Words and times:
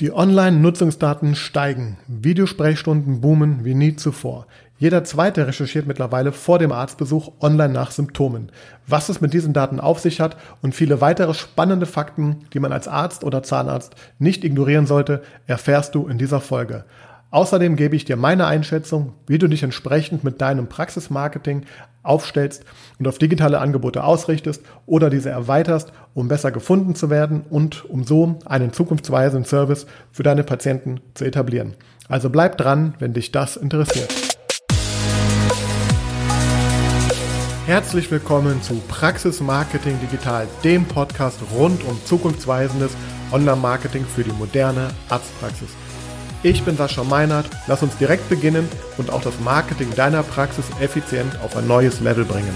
Die 0.00 0.14
Online-Nutzungsdaten 0.14 1.34
steigen. 1.34 1.98
Videosprechstunden 2.08 3.20
boomen 3.20 3.66
wie 3.66 3.74
nie 3.74 3.96
zuvor. 3.96 4.46
Jeder 4.78 5.04
zweite 5.04 5.46
recherchiert 5.46 5.86
mittlerweile 5.86 6.32
vor 6.32 6.58
dem 6.58 6.72
Arztbesuch 6.72 7.32
online 7.38 7.74
nach 7.74 7.90
Symptomen. 7.90 8.50
Was 8.86 9.10
es 9.10 9.20
mit 9.20 9.34
diesen 9.34 9.52
Daten 9.52 9.78
auf 9.78 10.00
sich 10.00 10.22
hat 10.22 10.38
und 10.62 10.74
viele 10.74 11.02
weitere 11.02 11.34
spannende 11.34 11.84
Fakten, 11.84 12.46
die 12.54 12.60
man 12.60 12.72
als 12.72 12.88
Arzt 12.88 13.24
oder 13.24 13.42
Zahnarzt 13.42 13.94
nicht 14.18 14.42
ignorieren 14.42 14.86
sollte, 14.86 15.20
erfährst 15.46 15.94
du 15.94 16.08
in 16.08 16.16
dieser 16.16 16.40
Folge. 16.40 16.86
Außerdem 17.30 17.76
gebe 17.76 17.94
ich 17.94 18.06
dir 18.06 18.16
meine 18.16 18.46
Einschätzung, 18.46 19.12
wie 19.26 19.36
du 19.36 19.48
dich 19.48 19.62
entsprechend 19.62 20.24
mit 20.24 20.40
deinem 20.40 20.68
Praxismarketing 20.68 21.66
aufstellst 22.02 22.64
und 22.98 23.06
auf 23.06 23.18
digitale 23.18 23.60
Angebote 23.60 24.04
ausrichtest 24.04 24.62
oder 24.86 25.10
diese 25.10 25.30
erweiterst, 25.30 25.92
um 26.14 26.28
besser 26.28 26.50
gefunden 26.50 26.94
zu 26.94 27.10
werden 27.10 27.42
und 27.50 27.84
um 27.84 28.04
so 28.04 28.38
einen 28.44 28.72
zukunftsweisenden 28.72 29.44
Service 29.44 29.86
für 30.12 30.22
deine 30.22 30.44
Patienten 30.44 31.00
zu 31.14 31.24
etablieren. 31.24 31.74
Also 32.08 32.30
bleib 32.30 32.56
dran, 32.56 32.94
wenn 32.98 33.12
dich 33.12 33.32
das 33.32 33.56
interessiert. 33.56 34.12
Herzlich 37.66 38.10
willkommen 38.10 38.60
zu 38.62 38.74
Praxis 38.88 39.40
Marketing 39.40 39.96
Digital, 40.00 40.48
dem 40.64 40.86
Podcast 40.86 41.38
rund 41.54 41.84
um 41.84 42.04
zukunftsweisendes 42.04 42.96
Online-Marketing 43.30 44.04
für 44.04 44.24
die 44.24 44.32
moderne 44.32 44.88
Arztpraxis. 45.08 45.68
Ich 46.42 46.64
bin 46.64 46.74
Sascha 46.74 47.04
Meinert. 47.04 47.50
Lass 47.66 47.82
uns 47.82 47.98
direkt 47.98 48.30
beginnen 48.30 48.66
und 48.96 49.10
auch 49.10 49.20
das 49.20 49.38
Marketing 49.40 49.94
deiner 49.94 50.22
Praxis 50.22 50.64
effizient 50.80 51.38
auf 51.42 51.54
ein 51.54 51.66
neues 51.66 52.00
Level 52.00 52.24
bringen. 52.24 52.54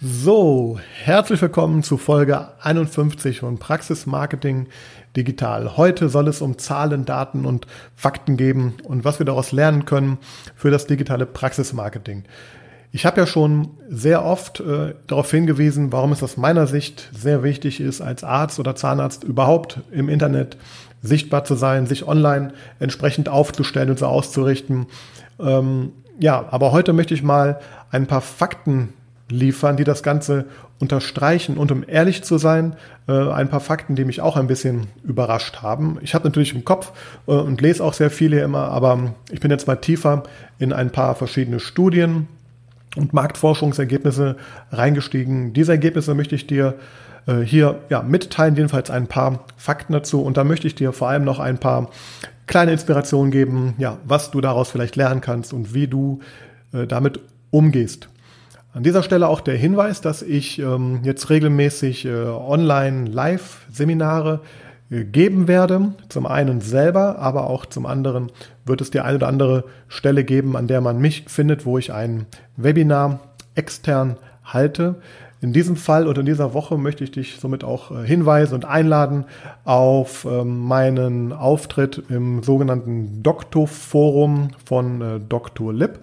So, 0.00 0.80
herzlich 1.02 1.42
willkommen 1.42 1.82
zu 1.82 1.98
Folge 1.98 2.48
51 2.62 3.40
von 3.40 3.58
Praxis 3.58 4.06
Marketing 4.06 4.68
Digital. 5.14 5.76
Heute 5.76 6.08
soll 6.08 6.28
es 6.28 6.40
um 6.40 6.56
Zahlen, 6.56 7.04
Daten 7.04 7.44
und 7.44 7.66
Fakten 7.94 8.38
geben 8.38 8.78
und 8.84 9.04
was 9.04 9.18
wir 9.18 9.26
daraus 9.26 9.52
lernen 9.52 9.84
können 9.84 10.16
für 10.56 10.70
das 10.70 10.86
digitale 10.86 11.26
Praxismarketing. 11.26 12.24
Ich 12.92 13.06
habe 13.06 13.20
ja 13.20 13.26
schon 13.26 13.68
sehr 13.88 14.24
oft 14.24 14.60
äh, 14.60 14.94
darauf 15.06 15.30
hingewiesen, 15.30 15.92
warum 15.92 16.10
es 16.10 16.22
aus 16.22 16.36
meiner 16.36 16.66
Sicht 16.66 17.08
sehr 17.16 17.44
wichtig 17.44 17.80
ist, 17.80 18.00
als 18.00 18.24
Arzt 18.24 18.58
oder 18.58 18.74
Zahnarzt 18.74 19.22
überhaupt 19.22 19.80
im 19.92 20.08
Internet 20.08 20.56
sichtbar 21.00 21.44
zu 21.44 21.54
sein, 21.54 21.86
sich 21.86 22.06
online 22.06 22.52
entsprechend 22.80 23.28
aufzustellen 23.28 23.90
und 23.90 23.98
so 23.98 24.06
auszurichten. 24.06 24.86
Ähm, 25.38 25.92
ja, 26.18 26.46
aber 26.50 26.72
heute 26.72 26.92
möchte 26.92 27.14
ich 27.14 27.22
mal 27.22 27.60
ein 27.92 28.06
paar 28.06 28.20
Fakten 28.20 28.92
liefern, 29.30 29.76
die 29.76 29.84
das 29.84 30.02
Ganze 30.02 30.46
unterstreichen. 30.80 31.58
Und 31.58 31.70
um 31.70 31.84
ehrlich 31.86 32.24
zu 32.24 32.38
sein, 32.38 32.74
äh, 33.06 33.12
ein 33.12 33.48
paar 33.48 33.60
Fakten, 33.60 33.94
die 33.94 34.04
mich 34.04 34.20
auch 34.20 34.36
ein 34.36 34.48
bisschen 34.48 34.88
überrascht 35.04 35.62
haben. 35.62 35.98
Ich 36.02 36.14
habe 36.14 36.24
natürlich 36.24 36.54
im 36.54 36.64
Kopf 36.64 36.90
äh, 37.28 37.32
und 37.32 37.60
lese 37.60 37.84
auch 37.84 37.92
sehr 37.92 38.10
viele 38.10 38.40
immer, 38.42 38.68
aber 38.68 39.14
ich 39.30 39.38
bin 39.38 39.52
jetzt 39.52 39.68
mal 39.68 39.76
tiefer 39.76 40.24
in 40.58 40.72
ein 40.72 40.90
paar 40.90 41.14
verschiedene 41.14 41.60
Studien 41.60 42.26
und 42.96 43.12
Marktforschungsergebnisse 43.12 44.36
reingestiegen. 44.70 45.52
Diese 45.52 45.72
Ergebnisse 45.72 46.14
möchte 46.14 46.34
ich 46.34 46.46
dir 46.46 46.74
äh, 47.26 47.40
hier 47.40 47.80
ja, 47.88 48.02
mitteilen, 48.02 48.56
jedenfalls 48.56 48.90
ein 48.90 49.06
paar 49.06 49.44
Fakten 49.56 49.92
dazu. 49.92 50.22
Und 50.22 50.36
da 50.36 50.44
möchte 50.44 50.66
ich 50.66 50.74
dir 50.74 50.92
vor 50.92 51.08
allem 51.08 51.24
noch 51.24 51.38
ein 51.38 51.58
paar 51.58 51.90
kleine 52.46 52.72
Inspirationen 52.72 53.30
geben, 53.30 53.74
ja, 53.78 53.98
was 54.04 54.30
du 54.30 54.40
daraus 54.40 54.70
vielleicht 54.70 54.96
lernen 54.96 55.20
kannst 55.20 55.52
und 55.52 55.74
wie 55.74 55.86
du 55.86 56.20
äh, 56.72 56.86
damit 56.86 57.20
umgehst. 57.50 58.08
An 58.72 58.84
dieser 58.84 59.02
Stelle 59.02 59.26
auch 59.28 59.40
der 59.40 59.56
Hinweis, 59.56 60.00
dass 60.00 60.22
ich 60.22 60.60
ähm, 60.60 61.00
jetzt 61.02 61.28
regelmäßig 61.30 62.06
äh, 62.06 62.24
Online-Live-Seminare 62.24 64.40
geben 64.90 65.46
werde. 65.48 65.92
Zum 66.08 66.26
einen 66.26 66.60
selber, 66.60 67.18
aber 67.18 67.48
auch 67.48 67.64
zum 67.64 67.86
anderen 67.86 68.32
wird 68.64 68.80
es 68.80 68.90
die 68.90 69.00
eine 69.00 69.16
oder 69.16 69.28
andere 69.28 69.64
Stelle 69.88 70.24
geben, 70.24 70.56
an 70.56 70.66
der 70.66 70.80
man 70.80 70.98
mich 70.98 71.24
findet, 71.28 71.64
wo 71.64 71.78
ich 71.78 71.92
ein 71.92 72.26
Webinar 72.56 73.20
extern 73.54 74.16
halte. 74.44 74.96
In 75.42 75.54
diesem 75.54 75.76
Fall 75.76 76.06
oder 76.06 76.20
in 76.20 76.26
dieser 76.26 76.52
Woche 76.52 76.76
möchte 76.76 77.02
ich 77.02 77.12
dich 77.12 77.38
somit 77.40 77.64
auch 77.64 77.90
äh, 77.90 78.06
hinweisen 78.06 78.54
und 78.54 78.66
einladen 78.66 79.24
auf 79.64 80.26
ähm, 80.30 80.58
meinen 80.58 81.32
Auftritt 81.32 82.02
im 82.10 82.42
sogenannten 82.42 83.22
Doktorforum 83.22 84.50
von 84.66 85.00
äh, 85.00 85.20
Dr. 85.26 85.72
Lip. 85.72 86.00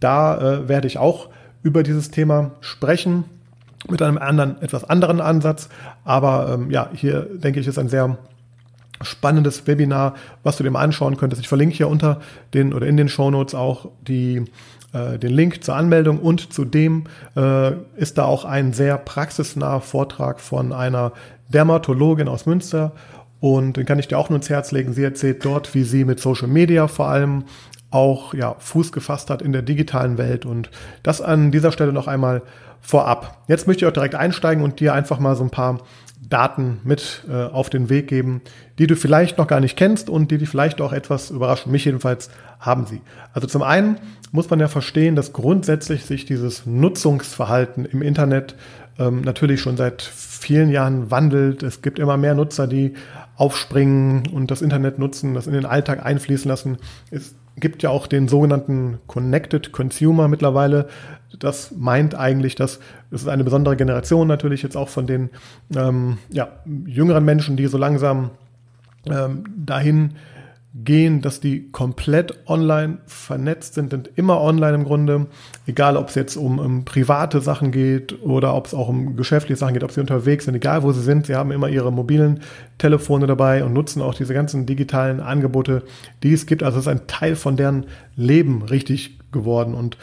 Da 0.00 0.36
äh, 0.38 0.68
werde 0.68 0.88
ich 0.88 0.98
auch 0.98 1.28
über 1.62 1.84
dieses 1.84 2.10
Thema 2.10 2.52
sprechen 2.60 3.24
mit 3.88 4.02
einem 4.02 4.18
anderen, 4.18 4.60
etwas 4.62 4.84
anderen 4.84 5.20
Ansatz. 5.20 5.68
Aber 6.04 6.54
ähm, 6.54 6.70
ja, 6.70 6.90
hier 6.92 7.28
denke 7.32 7.60
ich, 7.60 7.66
ist 7.66 7.78
ein 7.78 7.88
sehr 7.88 8.18
spannendes 9.02 9.66
Webinar, 9.66 10.14
was 10.42 10.56
du 10.56 10.62
dir 10.62 10.70
mal 10.70 10.82
anschauen 10.82 11.16
könntest. 11.16 11.42
Ich 11.42 11.48
verlinke 11.48 11.76
hier 11.76 11.88
unter 11.88 12.20
den 12.54 12.72
oder 12.72 12.86
in 12.86 12.96
den 12.96 13.08
Shownotes 13.08 13.54
auch 13.54 13.88
die, 14.06 14.44
äh, 14.92 15.18
den 15.18 15.32
Link 15.32 15.64
zur 15.64 15.76
Anmeldung 15.76 16.18
und 16.18 16.52
zudem 16.52 17.04
äh, 17.36 17.72
ist 17.96 18.18
da 18.18 18.24
auch 18.24 18.44
ein 18.44 18.72
sehr 18.72 18.98
praxisnaher 18.98 19.80
Vortrag 19.80 20.40
von 20.40 20.72
einer 20.72 21.12
Dermatologin 21.48 22.28
aus 22.28 22.46
Münster 22.46 22.92
und 23.40 23.76
den 23.76 23.86
kann 23.86 23.98
ich 23.98 24.08
dir 24.08 24.18
auch 24.18 24.30
nur 24.30 24.36
ins 24.36 24.50
Herz 24.50 24.70
legen. 24.70 24.92
Sie 24.92 25.02
erzählt 25.02 25.44
dort, 25.44 25.74
wie 25.74 25.82
sie 25.82 26.04
mit 26.04 26.20
Social 26.20 26.48
Media 26.48 26.86
vor 26.86 27.08
allem 27.08 27.44
auch 27.90 28.32
ja, 28.34 28.54
Fuß 28.58 28.92
gefasst 28.92 29.30
hat 29.30 29.42
in 29.42 29.52
der 29.52 29.62
digitalen 29.62 30.16
Welt 30.16 30.46
und 30.46 30.70
das 31.02 31.20
an 31.20 31.50
dieser 31.50 31.72
Stelle 31.72 31.92
noch 31.92 32.08
einmal 32.08 32.42
vorab. 32.82 33.38
Jetzt 33.48 33.66
möchte 33.66 33.84
ich 33.84 33.88
auch 33.88 33.94
direkt 33.94 34.16
einsteigen 34.16 34.62
und 34.62 34.80
dir 34.80 34.92
einfach 34.92 35.18
mal 35.18 35.36
so 35.36 35.44
ein 35.44 35.50
paar 35.50 35.78
Daten 36.28 36.80
mit 36.84 37.24
äh, 37.28 37.44
auf 37.44 37.70
den 37.70 37.88
Weg 37.88 38.08
geben, 38.08 38.42
die 38.78 38.86
du 38.86 38.96
vielleicht 38.96 39.38
noch 39.38 39.46
gar 39.46 39.60
nicht 39.60 39.76
kennst 39.76 40.10
und 40.10 40.30
die 40.30 40.38
dich 40.38 40.48
vielleicht 40.48 40.80
auch 40.80 40.92
etwas 40.92 41.30
überraschen. 41.30 41.72
Mich 41.72 41.84
jedenfalls 41.84 42.30
haben 42.58 42.86
sie. 42.86 43.00
Also 43.32 43.46
zum 43.46 43.62
einen 43.62 43.98
muss 44.30 44.50
man 44.50 44.60
ja 44.60 44.68
verstehen, 44.68 45.16
dass 45.16 45.32
grundsätzlich 45.32 46.04
sich 46.04 46.24
dieses 46.24 46.66
Nutzungsverhalten 46.66 47.84
im 47.84 48.02
Internet 48.02 48.56
ähm, 48.98 49.22
natürlich 49.22 49.60
schon 49.60 49.76
seit 49.76 50.02
vielen 50.02 50.70
Jahren 50.70 51.10
wandelt. 51.10 51.62
Es 51.62 51.82
gibt 51.82 51.98
immer 51.98 52.16
mehr 52.16 52.34
Nutzer, 52.34 52.66
die 52.66 52.94
aufspringen 53.36 54.26
und 54.28 54.50
das 54.50 54.62
Internet 54.62 54.98
nutzen, 54.98 55.34
das 55.34 55.46
in 55.46 55.52
den 55.52 55.66
Alltag 55.66 56.04
einfließen 56.04 56.48
lassen. 56.48 56.78
Es 57.10 57.34
gibt 57.56 57.82
ja 57.82 57.90
auch 57.90 58.06
den 58.06 58.28
sogenannten 58.28 58.98
Connected 59.06 59.72
Consumer 59.72 60.28
mittlerweile. 60.28 60.88
Das 61.38 61.72
meint 61.76 62.14
eigentlich, 62.14 62.54
dass 62.54 62.80
es 63.10 63.28
eine 63.28 63.44
besondere 63.44 63.76
Generation 63.76 64.28
natürlich 64.28 64.62
jetzt 64.62 64.76
auch 64.76 64.88
von 64.88 65.06
den 65.06 65.30
ähm, 65.76 66.18
ja, 66.30 66.48
jüngeren 66.86 67.24
Menschen, 67.24 67.56
die 67.56 67.66
so 67.66 67.78
langsam 67.78 68.30
ähm, 69.06 69.44
dahin 69.56 70.14
gehen, 70.74 71.20
dass 71.20 71.40
die 71.40 71.70
komplett 71.70 72.48
online 72.48 72.98
vernetzt 73.06 73.74
sind 73.74 73.92
und 73.92 74.10
immer 74.16 74.40
online 74.40 74.74
im 74.74 74.84
Grunde, 74.84 75.26
egal 75.66 75.98
ob 75.98 76.08
es 76.08 76.14
jetzt 76.14 76.36
um, 76.36 76.58
um, 76.58 76.84
private 76.86 77.42
Sachen 77.42 77.72
geht 77.72 78.22
oder 78.22 78.54
ob 78.54 78.66
es 78.66 78.74
auch 78.74 78.88
um 78.88 79.14
geschäftliche 79.14 79.58
Sachen 79.58 79.74
geht, 79.74 79.84
ob 79.84 79.92
sie 79.92 80.00
unterwegs 80.00 80.46
sind, 80.46 80.54
egal 80.54 80.82
wo 80.82 80.92
sie 80.92 81.02
sind, 81.02 81.26
sie 81.26 81.36
haben 81.36 81.52
immer 81.52 81.68
ihre 81.68 81.92
mobilen 81.92 82.40
Telefone 82.78 83.26
dabei 83.26 83.64
und 83.64 83.74
nutzen 83.74 84.00
auch 84.00 84.14
diese 84.14 84.32
ganzen 84.32 84.64
digitalen 84.64 85.20
Angebote, 85.20 85.82
die 86.22 86.32
es 86.32 86.46
gibt. 86.46 86.62
Also 86.62 86.78
es 86.78 86.86
ist 86.86 86.90
ein 86.90 87.06
Teil 87.06 87.36
von 87.36 87.56
deren 87.56 87.84
Leben 88.16 88.62
richtig 88.62 89.18
geworden 89.30 89.74
und 89.74 89.98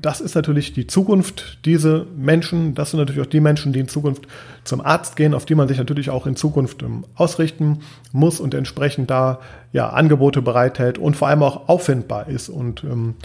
das 0.00 0.22
ist 0.22 0.34
natürlich 0.34 0.72
die 0.72 0.86
Zukunft, 0.86 1.58
diese 1.66 2.06
Menschen. 2.16 2.74
Das 2.74 2.90
sind 2.90 3.00
natürlich 3.00 3.20
auch 3.20 3.30
die 3.30 3.40
Menschen, 3.40 3.74
die 3.74 3.80
in 3.80 3.88
Zukunft 3.88 4.26
zum 4.64 4.80
Arzt 4.80 5.16
gehen, 5.16 5.34
auf 5.34 5.44
die 5.44 5.54
man 5.54 5.68
sich 5.68 5.76
natürlich 5.76 6.08
auch 6.08 6.26
in 6.26 6.34
Zukunft 6.34 6.82
ähm, 6.82 7.04
ausrichten 7.14 7.80
muss 8.12 8.40
und 8.40 8.54
entsprechend 8.54 9.10
da 9.10 9.40
ja 9.72 9.90
Angebote 9.90 10.40
bereithält 10.40 10.96
und 10.96 11.14
vor 11.14 11.28
allem 11.28 11.42
auch 11.42 11.68
auffindbar 11.68 12.28
ist. 12.28 12.48
Und 12.48 12.84
ähm, 12.84 13.16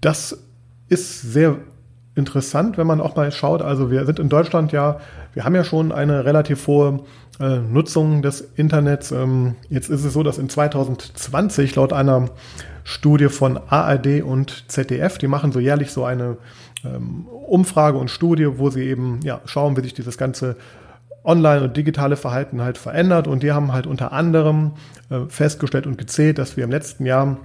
das 0.00 0.38
ist 0.88 1.22
sehr 1.22 1.58
interessant, 2.16 2.78
wenn 2.78 2.86
man 2.86 3.00
auch 3.00 3.16
mal 3.16 3.30
schaut. 3.32 3.62
Also 3.62 3.90
wir 3.90 4.06
sind 4.06 4.18
in 4.18 4.28
Deutschland 4.28 4.72
ja, 4.72 5.00
wir 5.32 5.44
haben 5.44 5.54
ja 5.54 5.64
schon 5.64 5.90
eine 5.92 6.24
relativ 6.24 6.66
hohe 6.66 7.00
äh, 7.40 7.58
Nutzung 7.58 8.22
des 8.22 8.40
Internets. 8.40 9.10
Ähm, 9.10 9.56
jetzt 9.68 9.90
ist 9.90 10.04
es 10.04 10.12
so, 10.12 10.22
dass 10.22 10.38
in 10.38 10.48
2020 10.48 11.74
laut 11.74 11.92
einer 11.92 12.30
Studie 12.84 13.28
von 13.28 13.58
ARD 13.68 14.22
und 14.22 14.70
ZDF. 14.70 15.18
Die 15.18 15.26
machen 15.26 15.50
so 15.50 15.58
jährlich 15.58 15.90
so 15.90 16.04
eine 16.04 16.36
ähm, 16.84 17.26
Umfrage 17.26 17.98
und 17.98 18.10
Studie, 18.10 18.58
wo 18.58 18.70
sie 18.70 18.84
eben 18.84 19.20
ja, 19.24 19.40
schauen, 19.46 19.76
wie 19.76 19.82
sich 19.82 19.94
dieses 19.94 20.16
ganze 20.16 20.56
Online- 21.24 21.64
und 21.64 21.76
digitale 21.76 22.16
Verhalten 22.16 22.60
halt 22.60 22.78
verändert. 22.78 23.26
Und 23.26 23.42
die 23.42 23.52
haben 23.52 23.72
halt 23.72 23.86
unter 23.86 24.12
anderem 24.12 24.72
äh, 25.10 25.20
festgestellt 25.28 25.86
und 25.86 25.98
gezählt, 25.98 26.38
dass 26.38 26.56
wir 26.56 26.64
im 26.64 26.70
letzten 26.70 27.06
Jahr 27.06 27.38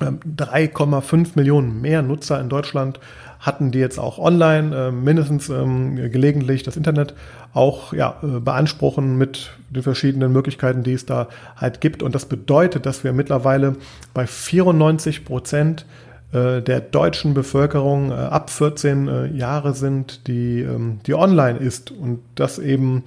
3,5 0.00 1.12
ähm, 1.12 1.26
Millionen 1.34 1.80
mehr 1.80 2.02
Nutzer 2.02 2.40
in 2.40 2.48
Deutschland 2.48 2.98
hatten, 3.42 3.72
die 3.72 3.80
jetzt 3.80 3.98
auch 3.98 4.18
online 4.18 4.74
äh, 4.74 4.90
mindestens 4.92 5.50
ähm, 5.50 5.96
gelegentlich 5.96 6.62
das 6.62 6.76
Internet 6.76 7.14
auch 7.52 7.92
ja, 7.92 8.16
äh, 8.22 8.40
beanspruchen 8.40 9.18
mit 9.18 9.50
den 9.68 9.82
verschiedenen 9.82 10.32
Möglichkeiten, 10.32 10.84
die 10.84 10.92
es 10.92 11.04
da 11.04 11.28
halt 11.56 11.80
gibt. 11.80 12.02
Und 12.02 12.14
das 12.14 12.24
bedeutet, 12.24 12.86
dass 12.86 13.04
wir 13.04 13.12
mittlerweile 13.12 13.76
bei 14.14 14.26
94 14.26 15.24
Prozent 15.24 15.84
äh, 16.32 16.62
der 16.62 16.80
deutschen 16.80 17.34
Bevölkerung 17.34 18.10
äh, 18.10 18.14
ab 18.14 18.48
14 18.48 19.08
äh, 19.08 19.26
Jahre 19.26 19.74
sind, 19.74 20.28
die, 20.28 20.60
ähm, 20.62 21.00
die 21.04 21.14
online 21.14 21.58
ist. 21.58 21.90
Und 21.90 22.20
das 22.36 22.60
eben 22.60 23.02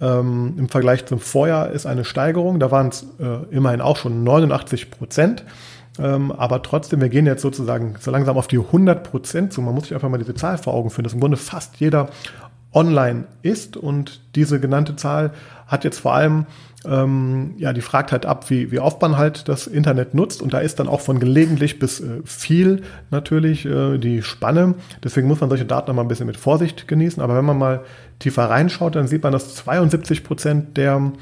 ähm, 0.00 0.54
im 0.56 0.68
Vergleich 0.68 1.04
zum 1.06 1.18
Vorjahr 1.18 1.70
ist 1.70 1.86
eine 1.86 2.04
Steigerung. 2.04 2.60
Da 2.60 2.70
waren 2.70 2.88
es 2.88 3.04
äh, 3.20 3.54
immerhin 3.54 3.80
auch 3.80 3.96
schon 3.96 4.24
89 4.24 4.90
Prozent. 4.90 5.44
Ähm, 5.98 6.32
aber 6.32 6.62
trotzdem, 6.62 7.00
wir 7.00 7.08
gehen 7.08 7.26
jetzt 7.26 7.42
sozusagen 7.42 7.96
so 8.00 8.10
langsam 8.10 8.36
auf 8.36 8.48
die 8.48 8.58
100 8.58 9.02
Prozent 9.04 9.52
zu. 9.52 9.60
Man 9.60 9.74
muss 9.74 9.84
sich 9.84 9.94
einfach 9.94 10.08
mal 10.08 10.18
diese 10.18 10.34
Zahl 10.34 10.58
vor 10.58 10.74
Augen 10.74 10.90
führen, 10.90 11.04
dass 11.04 11.12
im 11.12 11.20
Grunde 11.20 11.36
fast 11.36 11.76
jeder 11.76 12.08
online 12.72 13.24
ist 13.42 13.76
und 13.76 14.20
diese 14.34 14.58
genannte 14.58 14.96
Zahl 14.96 15.32
hat 15.66 15.84
jetzt 15.84 16.00
vor 16.00 16.14
allem 16.14 16.46
ähm, 16.84 17.54
ja, 17.58 17.72
die 17.72 17.80
fragt 17.80 18.12
halt 18.12 18.26
ab, 18.26 18.50
wie, 18.50 18.72
wie 18.72 18.80
oft 18.80 19.00
man 19.00 19.16
halt 19.16 19.48
das 19.48 19.66
Internet 19.66 20.14
nutzt. 20.14 20.42
Und 20.42 20.52
da 20.52 20.58
ist 20.58 20.80
dann 20.80 20.88
auch 20.88 21.00
von 21.00 21.20
gelegentlich 21.20 21.78
bis 21.78 22.00
äh, 22.00 22.22
viel 22.24 22.82
natürlich 23.10 23.64
äh, 23.66 23.98
die 23.98 24.22
Spanne. 24.22 24.74
Deswegen 25.02 25.28
muss 25.28 25.40
man 25.40 25.48
solche 25.48 25.64
Daten 25.64 25.88
noch 25.88 25.94
mal 25.94 26.02
ein 26.02 26.08
bisschen 26.08 26.26
mit 26.26 26.36
Vorsicht 26.36 26.88
genießen. 26.88 27.22
Aber 27.22 27.36
wenn 27.36 27.44
man 27.44 27.58
mal 27.58 27.80
tiefer 28.18 28.50
reinschaut, 28.50 28.96
dann 28.96 29.06
sieht 29.06 29.22
man, 29.22 29.32
dass 29.32 29.54
72 29.54 30.24
Prozent 30.24 30.76
der 30.76 31.12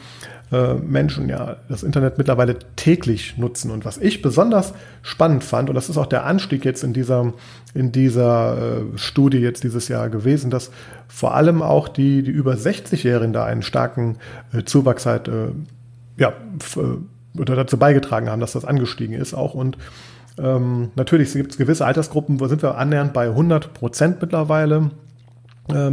äh, 0.52 0.75
Menschen 0.75 1.29
ja 1.29 1.56
das 1.69 1.82
Internet 1.82 2.19
mittlerweile 2.19 2.58
täglich 2.76 3.38
nutzen. 3.38 3.70
Und 3.70 3.85
was 3.85 3.99
ich 3.99 4.23
besonders 4.23 4.73
spannend 5.02 5.44
fand, 5.44 5.69
und 5.69 5.75
das 5.75 5.88
ist 5.88 5.97
auch 5.97 6.06
der 6.06 6.26
Anstieg 6.26 6.64
jetzt 6.64 6.82
in 6.82 6.93
dieser, 6.93 7.32
in 7.75 7.93
dieser 7.93 8.56
äh, 8.58 8.99
Studie 8.99 9.38
jetzt 9.38 9.64
dieses 9.64 9.88
Jahr 9.88 10.08
gewesen, 10.08 10.50
dass 10.50 10.70
vor 11.08 11.35
allem 11.35 11.62
auch 11.62 11.88
die, 11.88 12.23
die 12.23 12.31
über 12.31 12.55
60-Jährigen 12.55 13.32
da 13.32 13.44
einen 13.44 13.62
starken 13.62 14.19
äh, 14.52 14.64
Zuwachs 14.64 15.06
halt, 15.06 15.31
ja, 16.17 16.32
äh, 16.76 17.38
oder 17.38 17.55
dazu 17.55 17.79
beigetragen 17.79 18.29
haben, 18.29 18.41
dass 18.41 18.52
das 18.52 18.64
angestiegen 18.64 19.14
ist 19.14 19.35
auch. 19.35 19.55
Und 19.55 19.79
ähm, 20.38 20.91
natürlich 20.97 21.32
gibt 21.32 21.52
es 21.52 21.58
gewisse 21.58 21.87
Altersgruppen, 21.87 22.41
wo 22.41 22.49
sind 22.49 22.62
wir 22.62 22.76
annähernd 22.76 23.12
bei 23.12 23.29
100 23.29 23.75
Prozent 23.75 24.20
mittlerweile 24.20 24.91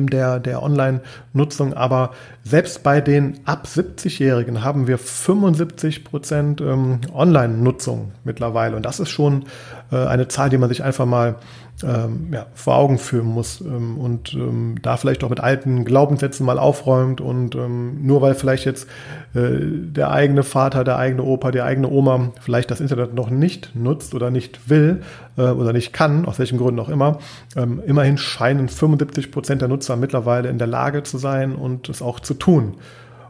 der, 0.07 0.39
der 0.39 0.63
Online-Nutzung. 0.63 1.74
Aber 1.74 2.12
selbst 2.44 2.83
bei 2.83 3.01
den 3.01 3.39
ab 3.45 3.65
70-Jährigen 3.65 4.63
haben 4.63 4.88
wir 4.88 4.97
75 4.97 6.03
Prozent 6.03 6.62
ähm, 6.62 7.01
Online-Nutzung 7.13 8.12
mittlerweile. 8.24 8.75
Und 8.75 8.85
das 8.85 9.00
ist 9.00 9.09
schon 9.09 9.45
äh, 9.91 9.97
eine 9.97 10.27
Zahl, 10.27 10.50
die 10.50 10.57
man 10.57 10.69
sich 10.69 10.83
einfach 10.83 11.06
mal 11.06 11.35
ähm, 11.83 12.29
ja, 12.31 12.47
vor 12.53 12.75
Augen 12.75 12.97
führen 12.97 13.27
muss 13.27 13.62
ähm, 13.62 13.97
und 13.97 14.33
ähm, 14.33 14.75
da 14.81 14.97
vielleicht 14.97 15.24
auch 15.24 15.29
mit 15.29 15.39
alten 15.39 15.85
Glaubenssätzen 15.85 16.45
mal 16.45 16.57
aufräumt 16.57 17.21
und 17.21 17.56
ähm, 17.56 18.06
nur 18.06 18.21
weil 18.21 18.33
vielleicht 18.33 18.65
jetzt 18.65 18.88
äh, 19.35 19.59
der 19.62 20.12
eigene 20.12 20.44
Vater, 20.44 20.83
der 20.83 20.97
eigene 20.97 21.24
Opa, 21.24 21.51
die 21.51 21.62
eigene 21.62 21.89
Oma 21.89 22.31
vielleicht 22.41 22.71
das 22.71 22.81
Internet 22.81 23.13
noch 23.13 23.29
nicht 23.29 23.75
nutzt 23.75 24.15
oder 24.15 24.31
nicht 24.31 24.69
will 24.69 25.01
äh, 25.38 25.44
oder 25.44 25.71
nicht 25.71 25.94
kann, 25.94 26.25
aus 26.25 26.39
welchen 26.39 26.57
Gründen 26.57 26.79
auch 26.79 26.89
immer, 26.89 27.19
ähm, 27.56 27.81
immerhin 27.85 28.18
scheinen 28.18 28.69
75 28.69 29.31
Prozent 29.31 29.62
der 29.62 29.69
Nutzer 29.69 29.95
mittlerweile 29.97 30.50
in 30.50 30.57
der 30.57 30.68
Lage 30.68 31.03
zu 31.03 31.19
sein 31.19 31.56
und 31.56 31.89
es 31.89 32.01
auch 32.01 32.19
zu 32.19 32.33
tun. 32.33 32.75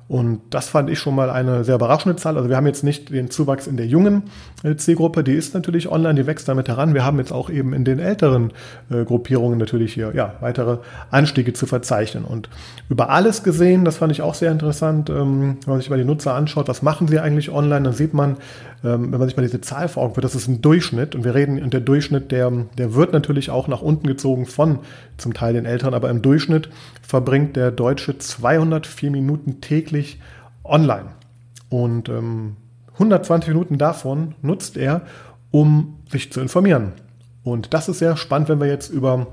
Und 0.07 0.39
das 0.51 0.69
fand 0.69 0.89
ich 0.89 0.99
schon 0.99 1.15
mal 1.15 1.29
eine 1.29 1.65
sehr 1.65 1.75
überraschende 1.75 2.15
Zahl. 2.15 2.37
Also 2.37 2.47
wir 2.47 2.55
haben 2.55 2.65
jetzt 2.65 2.83
nicht 2.83 3.09
den 3.09 3.29
Zuwachs 3.29 3.67
in 3.67 3.75
der 3.75 3.87
jungen 3.87 4.23
äh, 4.63 4.77
Zielgruppe, 4.77 5.21
die 5.21 5.33
ist 5.33 5.53
natürlich 5.53 5.91
online, 5.91 6.15
die 6.15 6.25
wächst 6.25 6.47
damit 6.47 6.69
heran. 6.69 6.93
Wir 6.93 7.03
haben 7.03 7.17
jetzt 7.17 7.33
auch 7.33 7.49
eben 7.49 7.73
in 7.73 7.83
den 7.83 7.99
älteren 7.99 8.53
äh, 8.89 9.03
Gruppierungen 9.03 9.59
natürlich 9.59 9.93
hier 9.93 10.13
ja, 10.15 10.35
weitere 10.39 10.77
Anstiege 11.11 11.51
zu 11.51 11.65
verzeichnen. 11.65 12.23
Und 12.23 12.47
über 12.89 13.09
alles 13.09 13.43
gesehen, 13.43 13.83
das 13.83 13.97
fand 13.97 14.13
ich 14.13 14.21
auch 14.21 14.33
sehr 14.33 14.51
interessant, 14.51 15.09
ähm, 15.09 15.57
wenn 15.65 15.73
man 15.73 15.81
sich 15.81 15.89
mal 15.89 15.97
die 15.97 16.05
Nutzer 16.05 16.33
anschaut, 16.33 16.69
was 16.69 16.81
machen 16.81 17.09
sie 17.09 17.19
eigentlich 17.19 17.51
online, 17.51 17.83
dann 17.83 17.93
sieht 17.93 18.13
man, 18.13 18.37
ähm, 18.85 19.11
wenn 19.11 19.19
man 19.19 19.27
sich 19.27 19.35
mal 19.35 19.43
diese 19.43 19.59
Zahl 19.59 19.89
vor 19.89 20.03
Augen 20.03 20.13
führt, 20.13 20.23
das 20.23 20.35
ist 20.35 20.47
ein 20.47 20.61
Durchschnitt. 20.61 21.15
Und 21.15 21.25
wir 21.25 21.35
reden, 21.35 21.61
und 21.61 21.73
der 21.73 21.81
Durchschnitt, 21.81 22.31
der, 22.31 22.49
der 22.77 22.93
wird 22.93 23.11
natürlich 23.11 23.49
auch 23.49 23.67
nach 23.67 23.81
unten 23.81 24.07
gezogen 24.07 24.45
von 24.45 24.79
zum 25.17 25.33
Teil 25.33 25.53
den 25.53 25.65
Älteren, 25.65 25.93
aber 25.93 26.09
im 26.09 26.21
Durchschnitt 26.21 26.69
verbringt 27.01 27.55
der 27.55 27.71
Deutsche 27.71 28.17
204 28.17 29.11
Minuten 29.11 29.61
täglich 29.61 29.96
online. 30.63 31.09
Und 31.69 32.09
ähm, 32.09 32.57
120 32.93 33.49
Minuten 33.49 33.77
davon 33.77 34.35
nutzt 34.41 34.77
er, 34.77 35.01
um 35.51 35.99
sich 36.09 36.31
zu 36.31 36.41
informieren. 36.41 36.93
Und 37.43 37.73
das 37.73 37.87
ist 37.87 37.99
sehr 37.99 38.17
spannend, 38.17 38.49
wenn 38.49 38.59
wir 38.59 38.67
jetzt 38.67 38.89
über 38.89 39.27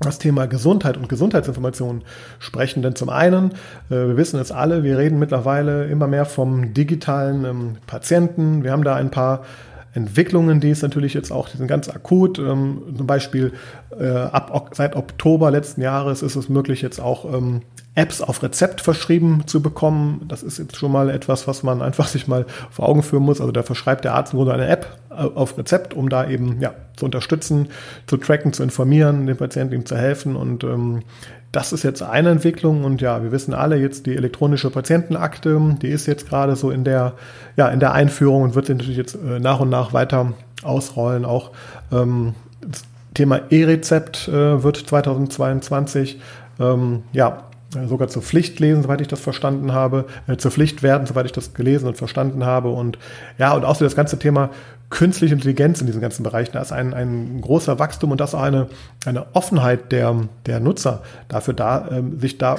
das 0.00 0.18
Thema 0.18 0.46
Gesundheit 0.46 0.96
und 0.96 1.08
Gesundheitsinformation 1.08 2.02
sprechen. 2.38 2.82
Denn 2.82 2.96
zum 2.96 3.10
einen, 3.10 3.52
äh, 3.90 3.94
wir 3.94 4.16
wissen 4.16 4.40
es 4.40 4.50
alle, 4.50 4.82
wir 4.82 4.98
reden 4.98 5.18
mittlerweile 5.18 5.86
immer 5.86 6.06
mehr 6.06 6.24
vom 6.24 6.72
digitalen 6.72 7.44
ähm, 7.44 7.76
Patienten. 7.86 8.64
Wir 8.64 8.72
haben 8.72 8.84
da 8.84 8.94
ein 8.94 9.10
paar 9.10 9.44
Entwicklungen, 9.92 10.60
die 10.60 10.70
es 10.70 10.82
natürlich 10.82 11.14
jetzt 11.14 11.32
auch, 11.32 11.48
die 11.48 11.58
sind 11.58 11.66
ganz 11.66 11.88
akut. 11.88 12.38
Ähm, 12.38 12.82
zum 12.96 13.06
Beispiel 13.06 13.52
äh, 13.98 14.08
ab 14.08 14.70
seit 14.72 14.96
Oktober 14.96 15.50
letzten 15.50 15.82
Jahres 15.82 16.22
ist 16.22 16.36
es 16.36 16.48
möglich, 16.48 16.80
jetzt 16.80 17.00
auch 17.00 17.32
ähm, 17.32 17.62
Apps 17.96 18.20
auf 18.20 18.42
Rezept 18.42 18.80
verschrieben 18.80 19.42
zu 19.46 19.60
bekommen. 19.60 20.24
Das 20.28 20.42
ist 20.42 20.58
jetzt 20.58 20.76
schon 20.76 20.92
mal 20.92 21.10
etwas, 21.10 21.48
was 21.48 21.62
man 21.62 21.82
einfach 21.82 22.06
sich 22.06 22.28
mal 22.28 22.46
vor 22.70 22.88
Augen 22.88 23.02
führen 23.02 23.24
muss. 23.24 23.40
Also 23.40 23.52
da 23.52 23.62
verschreibt 23.62 24.04
der 24.04 24.14
Arzt 24.14 24.32
im 24.32 24.38
Grunde 24.38 24.54
eine 24.54 24.68
App 24.68 24.96
auf 25.10 25.58
Rezept, 25.58 25.92
um 25.94 26.08
da 26.08 26.28
eben 26.28 26.60
ja, 26.60 26.72
zu 26.96 27.04
unterstützen, 27.04 27.68
zu 28.06 28.16
tracken, 28.16 28.52
zu 28.52 28.62
informieren, 28.62 29.26
dem 29.26 29.36
Patienten 29.36 29.74
ihm 29.74 29.86
zu 29.86 29.96
helfen. 29.96 30.36
Und 30.36 30.62
ähm, 30.62 31.02
das 31.50 31.72
ist 31.72 31.82
jetzt 31.82 32.02
eine 32.02 32.30
Entwicklung. 32.30 32.84
Und 32.84 33.00
ja, 33.00 33.24
wir 33.24 33.32
wissen 33.32 33.54
alle 33.54 33.76
jetzt, 33.76 34.06
die 34.06 34.14
elektronische 34.14 34.70
Patientenakte, 34.70 35.76
die 35.82 35.88
ist 35.88 36.06
jetzt 36.06 36.28
gerade 36.28 36.54
so 36.54 36.70
in 36.70 36.84
der, 36.84 37.14
ja, 37.56 37.68
in 37.68 37.80
der 37.80 37.92
Einführung 37.92 38.42
und 38.42 38.54
wird 38.54 38.66
sich 38.66 38.76
natürlich 38.76 38.98
jetzt 38.98 39.16
äh, 39.16 39.40
nach 39.40 39.58
und 39.58 39.68
nach 39.68 39.92
weiter 39.92 40.34
ausrollen. 40.62 41.24
Auch 41.24 41.50
ähm, 41.90 42.34
das 42.60 42.84
Thema 43.14 43.40
E-Rezept 43.50 44.28
äh, 44.28 44.62
wird 44.62 44.76
2022 44.76 46.20
ähm, 46.60 47.02
ja, 47.12 47.49
sogar 47.86 48.08
zur 48.08 48.22
Pflicht 48.22 48.58
lesen, 48.60 48.82
soweit 48.82 49.00
ich 49.00 49.08
das 49.08 49.20
verstanden 49.20 49.72
habe, 49.72 50.06
äh, 50.26 50.36
zur 50.36 50.50
Pflicht 50.50 50.82
werden, 50.82 51.06
soweit 51.06 51.26
ich 51.26 51.32
das 51.32 51.54
gelesen 51.54 51.86
und 51.86 51.96
verstanden 51.96 52.44
habe. 52.44 52.70
Und 52.70 52.98
ja, 53.38 53.52
und 53.52 53.64
außerdem 53.64 53.86
das 53.86 53.96
ganze 53.96 54.18
Thema 54.18 54.50
künstliche 54.90 55.34
Intelligenz 55.34 55.80
in 55.80 55.86
diesen 55.86 56.00
ganzen 56.00 56.24
Bereichen. 56.24 56.52
Da 56.52 56.60
ist 56.60 56.72
ein, 56.72 56.94
ein 56.94 57.40
großer 57.40 57.78
Wachstum 57.78 58.10
und 58.10 58.20
das 58.20 58.34
auch 58.34 58.42
eine, 58.42 58.66
eine 59.06 59.34
Offenheit 59.34 59.92
der, 59.92 60.28
der 60.46 60.60
Nutzer 60.60 61.02
dafür 61.28 61.54
da, 61.54 61.88
ähm, 61.90 62.18
sich 62.18 62.38
da 62.38 62.56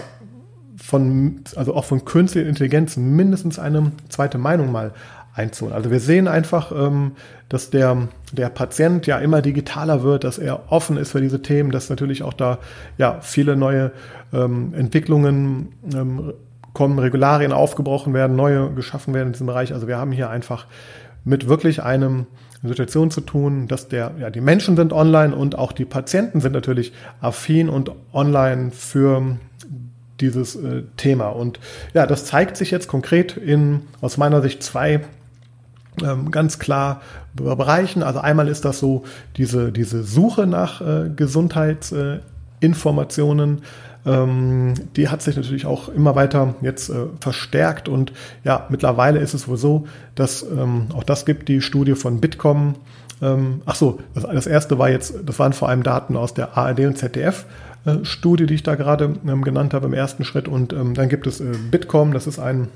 von, 0.78 1.42
also 1.56 1.76
auch 1.76 1.86
von 1.86 2.06
künstlicher 2.06 2.48
Intelligenz 2.48 2.98
mindestens 2.98 3.60
eine 3.60 3.92
zweite 4.10 4.38
Meinung 4.38 4.72
mal 4.72 4.94
einzuholen. 5.34 5.76
Also 5.76 5.92
wir 5.92 6.00
sehen 6.00 6.28
einfach, 6.28 6.72
ähm, 6.72 7.14
dass 7.50 7.70
der, 7.70 8.08
der 8.32 8.50
Patient 8.50 9.08
ja 9.08 9.20
immer 9.20 9.42
digitaler 9.42 10.04
wird, 10.04 10.24
dass 10.24 10.38
er 10.38 10.72
offen 10.72 10.98
ist 10.98 11.12
für 11.12 11.22
diese 11.22 11.42
Themen, 11.42 11.72
dass 11.72 11.90
natürlich 11.90 12.24
auch 12.24 12.34
da 12.34 12.60
ja 12.98 13.20
viele 13.22 13.56
neue 13.56 13.92
ähm, 14.34 14.74
Entwicklungen 14.74 15.74
ähm, 15.94 16.34
kommen, 16.74 17.00
Regularien 17.00 17.52
aufgebrochen 17.52 18.14
werden, 18.14 18.36
neue 18.36 18.72
geschaffen 18.72 19.14
werden 19.14 19.28
in 19.28 19.34
diesem 19.34 19.48
Bereich. 19.48 19.74
Also 19.74 19.88
wir 19.88 19.98
haben 19.98 20.12
hier 20.12 20.30
einfach 20.30 20.66
mit 21.24 21.48
wirklich 21.48 21.84
einem 21.84 22.28
Situation 22.64 23.12
zu 23.12 23.22
tun, 23.22 23.68
dass 23.68 23.88
der, 23.88 24.12
ja, 24.20 24.30
die 24.30 24.42
Menschen 24.42 24.76
sind 24.76 24.94
online 24.94 25.36
und 25.36 25.58
auch 25.58 25.72
die 25.72 25.86
Patienten 25.86 26.42
sind 26.42 26.54
natürlich 26.54 26.94
affin 27.20 27.70
und 27.70 27.92
online 28.14 28.72
für 28.72 29.38
dieses 30.20 30.56
äh, 30.56 30.84
Thema. 30.98 31.30
Und 31.30 31.60
ja, 31.94 32.06
das 32.06 32.26
zeigt 32.26 32.56
sich 32.58 32.72
jetzt 32.72 32.88
konkret 32.88 33.36
in 33.36 33.82
aus 34.00 34.18
meiner 34.18 34.42
Sicht 34.42 34.62
zwei 34.62 35.02
ganz 36.32 36.60
klar 36.60 37.02
Bereichen. 37.34 38.04
Also 38.04 38.20
einmal 38.20 38.48
ist 38.48 38.64
das 38.66 38.78
so 38.80 39.04
diese, 39.38 39.72
diese 39.72 40.04
Suche 40.04 40.46
nach 40.48 40.82
äh, 40.82 41.10
Gesundheitsinformationen. 41.16 43.62
Ähm, 44.06 44.74
die 44.96 45.10
hat 45.10 45.22
sich 45.22 45.36
natürlich 45.36 45.66
auch 45.66 45.90
immer 45.90 46.16
weiter 46.16 46.56
jetzt 46.62 46.90
äh, 46.90 47.08
verstärkt 47.20 47.88
und 47.88 48.14
ja, 48.44 48.66
mittlerweile 48.70 49.20
ist 49.20 49.36
es 49.36 49.48
wohl 49.48 49.58
so, 49.58 49.86
dass 50.16 50.44
ähm, 50.44 50.88
auch 50.96 51.04
das 51.04 51.26
gibt 51.26 51.50
die 51.50 51.62
Studie 51.62 51.96
von 51.96 52.20
Bitkom. 52.20 52.76
Ähm, 53.22 53.62
ach 53.66 53.76
so, 53.76 54.00
das, 54.16 54.24
das 54.24 54.48
erste 54.48 54.80
war 54.80 54.90
jetzt, 54.90 55.14
das 55.26 55.38
waren 55.38 55.54
vor 55.54 55.70
allem 55.70 55.84
Daten 55.84 56.18
aus 56.18 56.34
der 56.34 56.58
ARD 56.58 56.80
und 56.82 56.98
ZDF. 56.98 57.46
Äh, 57.86 58.04
Studie, 58.04 58.48
die 58.48 58.56
ich 58.56 58.64
da 58.64 58.76
gerade 58.76 59.14
ähm, 59.28 59.44
genannt 59.44 59.74
habe 59.74 59.88
im 59.88 59.94
ersten 59.94 60.24
Schritt. 60.24 60.48
Und 60.48 60.74
ähm, 60.74 60.94
dann 60.94 61.10
gibt 61.10 61.28
es 61.28 61.40
äh, 61.40 61.52
Bitkom, 61.70 62.14
das 62.14 62.28
ist 62.28 62.40
ein 62.40 62.70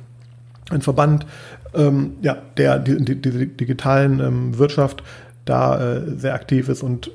ein 0.70 0.82
Verband, 0.82 1.26
ähm, 1.74 2.14
ja, 2.22 2.38
der 2.58 2.80
die, 2.80 3.04
die, 3.04 3.22
die 3.22 3.48
digitalen 3.48 4.20
ähm, 4.20 4.58
Wirtschaft 4.58 5.04
da 5.46 5.96
äh, 5.96 6.02
sehr 6.18 6.34
aktiv 6.34 6.70
ist 6.70 6.82
und 6.84 7.12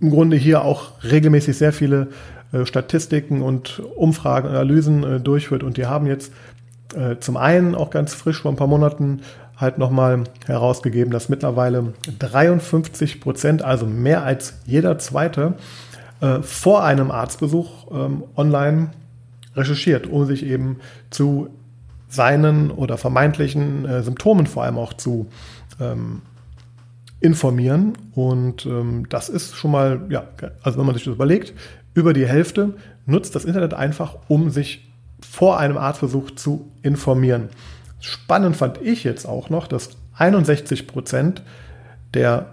im 0.00 0.10
Grunde 0.10 0.36
hier 0.36 0.62
auch 0.62 1.02
regelmäßig 1.04 1.56
sehr 1.56 1.72
viele 1.72 2.08
äh, 2.52 2.66
Statistiken 2.66 3.42
und 3.42 3.80
Umfragen, 3.96 4.48
Analysen 4.48 5.04
äh, 5.04 5.20
durchführt. 5.20 5.62
Und 5.62 5.76
die 5.76 5.86
haben 5.86 6.06
jetzt 6.06 6.32
äh, 6.94 7.16
zum 7.18 7.36
einen 7.36 7.74
auch 7.74 7.90
ganz 7.90 8.14
frisch 8.14 8.42
vor 8.42 8.52
ein 8.52 8.56
paar 8.56 8.66
Monaten 8.66 9.20
halt 9.56 9.78
nochmal 9.78 10.24
herausgegeben, 10.46 11.12
dass 11.12 11.28
mittlerweile 11.28 11.94
53 12.18 13.20
Prozent, 13.20 13.62
also 13.62 13.86
mehr 13.86 14.24
als 14.24 14.54
jeder 14.66 14.98
zweite, 14.98 15.54
äh, 16.20 16.42
vor 16.42 16.84
einem 16.84 17.10
Arztbesuch 17.10 17.90
ähm, 17.92 18.24
online 18.36 18.90
recherchiert, 19.56 20.06
um 20.06 20.26
sich 20.26 20.44
eben 20.44 20.78
zu 21.10 21.50
seinen 22.14 22.70
oder 22.70 22.96
vermeintlichen 22.96 23.84
äh, 23.84 24.02
Symptomen 24.02 24.46
vor 24.46 24.64
allem 24.64 24.78
auch 24.78 24.92
zu 24.94 25.26
ähm, 25.80 26.22
informieren. 27.20 27.94
Und 28.14 28.66
ähm, 28.66 29.08
das 29.08 29.28
ist 29.28 29.56
schon 29.56 29.70
mal, 29.70 30.02
ja, 30.10 30.24
also 30.62 30.78
wenn 30.78 30.86
man 30.86 30.94
sich 30.94 31.04
das 31.04 31.14
überlegt, 31.14 31.54
über 31.94 32.12
die 32.12 32.26
Hälfte 32.26 32.74
nutzt 33.06 33.34
das 33.34 33.44
Internet 33.44 33.74
einfach, 33.74 34.16
um 34.28 34.50
sich 34.50 34.90
vor 35.20 35.58
einem 35.58 35.78
Arztbesuch 35.78 36.32
zu 36.32 36.70
informieren. 36.82 37.48
Spannend 38.00 38.56
fand 38.56 38.80
ich 38.82 39.04
jetzt 39.04 39.26
auch 39.26 39.48
noch, 39.48 39.66
dass 39.66 39.90
61 40.18 40.86
Prozent 40.86 41.42
der 42.12 42.46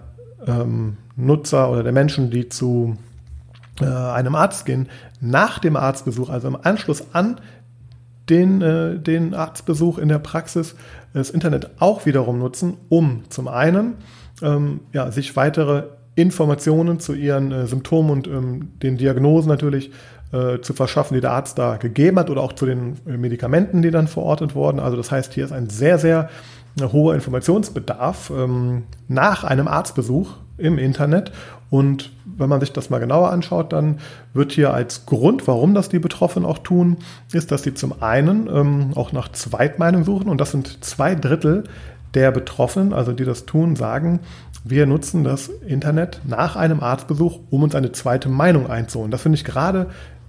ähm, 0.46 0.96
Nutzer 1.16 1.70
oder 1.70 1.82
der 1.82 1.92
Menschen, 1.92 2.30
die 2.30 2.48
zu 2.48 2.96
äh, 3.80 3.84
einem 3.84 4.34
Arzt 4.34 4.66
gehen, 4.66 4.88
nach 5.20 5.58
dem 5.58 5.76
Arztbesuch, 5.76 6.30
also 6.30 6.48
im 6.48 6.56
Anschluss 6.60 7.14
an 7.14 7.40
den, 8.28 8.62
äh, 8.62 8.98
den 8.98 9.34
Arztbesuch 9.34 9.98
in 9.98 10.08
der 10.08 10.18
Praxis, 10.18 10.74
das 11.12 11.30
Internet 11.30 11.70
auch 11.78 12.06
wiederum 12.06 12.38
nutzen, 12.38 12.76
um 12.88 13.24
zum 13.28 13.48
einen 13.48 13.94
ähm, 14.42 14.80
ja, 14.92 15.10
sich 15.10 15.36
weitere 15.36 15.84
Informationen 16.14 17.00
zu 17.00 17.14
ihren 17.14 17.52
äh, 17.52 17.66
Symptomen 17.66 18.10
und 18.10 18.26
ähm, 18.26 18.72
den 18.82 18.96
Diagnosen 18.96 19.48
natürlich 19.48 19.90
äh, 20.32 20.60
zu 20.60 20.72
verschaffen, 20.72 21.14
die 21.14 21.20
der 21.20 21.32
Arzt 21.32 21.58
da 21.58 21.76
gegeben 21.76 22.18
hat 22.18 22.30
oder 22.30 22.42
auch 22.42 22.52
zu 22.52 22.66
den 22.66 22.96
äh, 23.06 23.16
Medikamenten, 23.16 23.82
die 23.82 23.90
dann 23.90 24.08
verortet 24.08 24.54
wurden. 24.54 24.80
Also 24.80 24.96
das 24.96 25.10
heißt, 25.10 25.32
hier 25.32 25.44
ist 25.44 25.52
ein 25.52 25.68
sehr, 25.68 25.98
sehr 25.98 26.28
äh, 26.80 26.84
hoher 26.84 27.14
Informationsbedarf 27.14 28.30
ähm, 28.30 28.84
nach 29.08 29.44
einem 29.44 29.68
Arztbesuch 29.68 30.36
im 30.58 30.78
Internet. 30.78 31.32
Und 31.70 32.12
wenn 32.24 32.48
man 32.48 32.60
sich 32.60 32.72
das 32.72 32.90
mal 32.90 32.98
genauer 32.98 33.30
anschaut, 33.30 33.72
dann 33.72 33.98
wird 34.34 34.52
hier 34.52 34.74
als 34.74 35.06
Grund, 35.06 35.46
warum 35.48 35.74
das 35.74 35.88
die 35.88 35.98
Betroffenen 35.98 36.48
auch 36.48 36.58
tun, 36.58 36.98
ist, 37.32 37.50
dass 37.50 37.62
sie 37.62 37.74
zum 37.74 38.02
einen 38.02 38.46
ähm, 38.46 38.90
auch 38.94 39.12
nach 39.12 39.32
Zweitmeinung 39.32 40.04
suchen 40.04 40.28
und 40.28 40.40
das 40.40 40.50
sind 40.50 40.84
zwei 40.84 41.14
Drittel 41.14 41.64
der 42.14 42.30
Betroffenen, 42.30 42.92
also 42.92 43.12
die 43.12 43.24
das 43.24 43.46
tun, 43.46 43.74
sagen, 43.74 44.20
wir 44.64 44.86
nutzen 44.86 45.24
das 45.24 45.48
Internet 45.48 46.20
nach 46.24 46.56
einem 46.56 46.80
Arztbesuch, 46.80 47.40
um 47.50 47.62
uns 47.62 47.74
eine 47.74 47.92
zweite 47.92 48.28
Meinung 48.28 48.68
einzuholen. 48.68 49.10
Das 49.10 49.22
finde 49.22 49.36
ich 49.36 49.44
gerade 49.44 49.86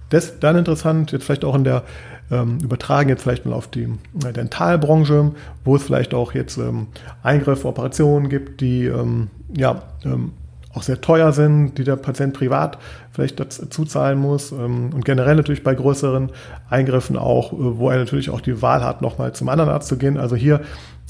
das 0.08 0.38
dann 0.40 0.56
interessant, 0.56 1.12
jetzt 1.12 1.24
vielleicht 1.24 1.44
auch 1.44 1.54
in 1.54 1.64
der 1.64 1.82
ähm, 2.30 2.58
übertragen 2.62 3.10
jetzt 3.10 3.22
vielleicht 3.22 3.44
mal 3.46 3.54
auf 3.54 3.68
die 3.68 3.88
äh, 4.24 4.32
Dentalbranche, 4.32 5.32
wo 5.64 5.76
es 5.76 5.82
vielleicht 5.82 6.14
auch 6.14 6.32
jetzt 6.32 6.56
ähm, 6.56 6.88
Eingriffe, 7.22 7.68
Operationen 7.68 8.28
gibt, 8.28 8.60
die 8.60 8.86
ähm, 8.86 9.28
ja 9.56 9.82
ähm, 10.04 10.32
auch 10.72 10.82
sehr 10.82 11.00
teuer 11.00 11.32
sind, 11.32 11.78
die 11.78 11.84
der 11.84 11.96
Patient 11.96 12.34
privat 12.34 12.78
vielleicht 13.12 13.38
dazu 13.38 13.84
zahlen 13.84 14.18
muss 14.18 14.50
ähm, 14.50 14.90
und 14.92 15.04
generell 15.04 15.36
natürlich 15.36 15.62
bei 15.62 15.74
größeren 15.74 16.30
Eingriffen 16.68 17.16
auch, 17.16 17.52
äh, 17.52 17.56
wo 17.78 17.90
er 17.90 17.98
natürlich 17.98 18.30
auch 18.30 18.40
die 18.40 18.60
Wahl 18.60 18.84
hat, 18.84 19.02
nochmal 19.02 19.32
zum 19.32 19.48
anderen 19.48 19.70
Arzt 19.70 19.88
zu 19.88 19.96
gehen. 19.96 20.18
Also 20.18 20.36
hier 20.36 20.60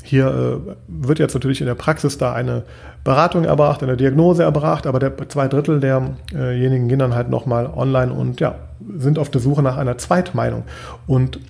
hier 0.04 0.26
äh, 0.26 0.74
wird 0.86 1.18
jetzt 1.18 1.32
natürlich 1.32 1.62
in 1.62 1.66
der 1.66 1.76
Praxis 1.76 2.18
da 2.18 2.34
eine 2.34 2.64
Beratung 3.04 3.44
erbracht, 3.44 3.82
eine 3.82 3.96
Diagnose 3.96 4.42
erbracht, 4.42 4.86
aber 4.86 4.98
der 4.98 5.16
zwei 5.28 5.48
Drittel 5.48 5.80
derjenigen 5.80 6.88
gehen 6.88 6.98
dann 6.98 7.14
halt 7.14 7.30
nochmal 7.30 7.66
online 7.74 8.12
und 8.12 8.38
ja, 8.38 8.56
sind 8.98 9.18
auf 9.18 9.30
der 9.30 9.40
Suche 9.40 9.62
nach 9.62 9.78
einer 9.78 9.96
Zweitmeinung. 9.96 10.64
Und 11.06 11.40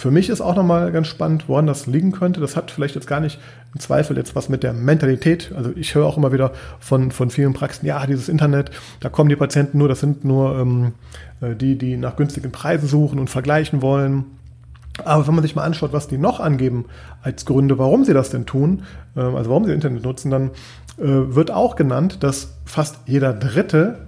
für 0.00 0.10
mich 0.10 0.30
ist 0.30 0.40
auch 0.40 0.56
nochmal 0.56 0.92
ganz 0.92 1.08
spannend, 1.08 1.44
woran 1.46 1.66
das 1.66 1.86
liegen 1.86 2.10
könnte. 2.10 2.40
Das 2.40 2.56
hat 2.56 2.70
vielleicht 2.70 2.94
jetzt 2.94 3.06
gar 3.06 3.20
nicht 3.20 3.38
im 3.74 3.80
Zweifel 3.80 4.16
jetzt 4.16 4.34
was 4.34 4.48
mit 4.48 4.62
der 4.62 4.72
Mentalität. 4.72 5.52
Also 5.54 5.72
ich 5.76 5.94
höre 5.94 6.06
auch 6.06 6.16
immer 6.16 6.32
wieder 6.32 6.52
von, 6.78 7.10
von 7.10 7.28
vielen 7.28 7.52
Praxen, 7.52 7.84
ja, 7.84 8.06
dieses 8.06 8.30
Internet, 8.30 8.70
da 9.00 9.10
kommen 9.10 9.28
die 9.28 9.36
Patienten 9.36 9.76
nur, 9.76 9.88
das 9.88 10.00
sind 10.00 10.24
nur 10.24 10.58
ähm, 10.58 10.92
äh, 11.42 11.54
die, 11.54 11.76
die 11.76 11.98
nach 11.98 12.16
günstigen 12.16 12.50
Preisen 12.50 12.88
suchen 12.88 13.18
und 13.18 13.28
vergleichen 13.28 13.82
wollen. 13.82 14.24
Aber 15.04 15.26
wenn 15.26 15.34
man 15.34 15.42
sich 15.42 15.54
mal 15.54 15.64
anschaut, 15.64 15.92
was 15.92 16.08
die 16.08 16.16
noch 16.16 16.40
angeben 16.40 16.86
als 17.20 17.44
Gründe, 17.44 17.76
warum 17.78 18.04
sie 18.06 18.14
das 18.14 18.30
denn 18.30 18.46
tun, 18.46 18.84
ähm, 19.18 19.36
also 19.36 19.50
warum 19.50 19.66
sie 19.66 19.74
Internet 19.74 20.02
nutzen, 20.02 20.30
dann 20.30 20.50
äh, 20.96 21.04
wird 21.04 21.50
auch 21.50 21.76
genannt, 21.76 22.22
dass 22.22 22.54
fast 22.64 23.00
jeder 23.04 23.34
Dritte 23.34 24.06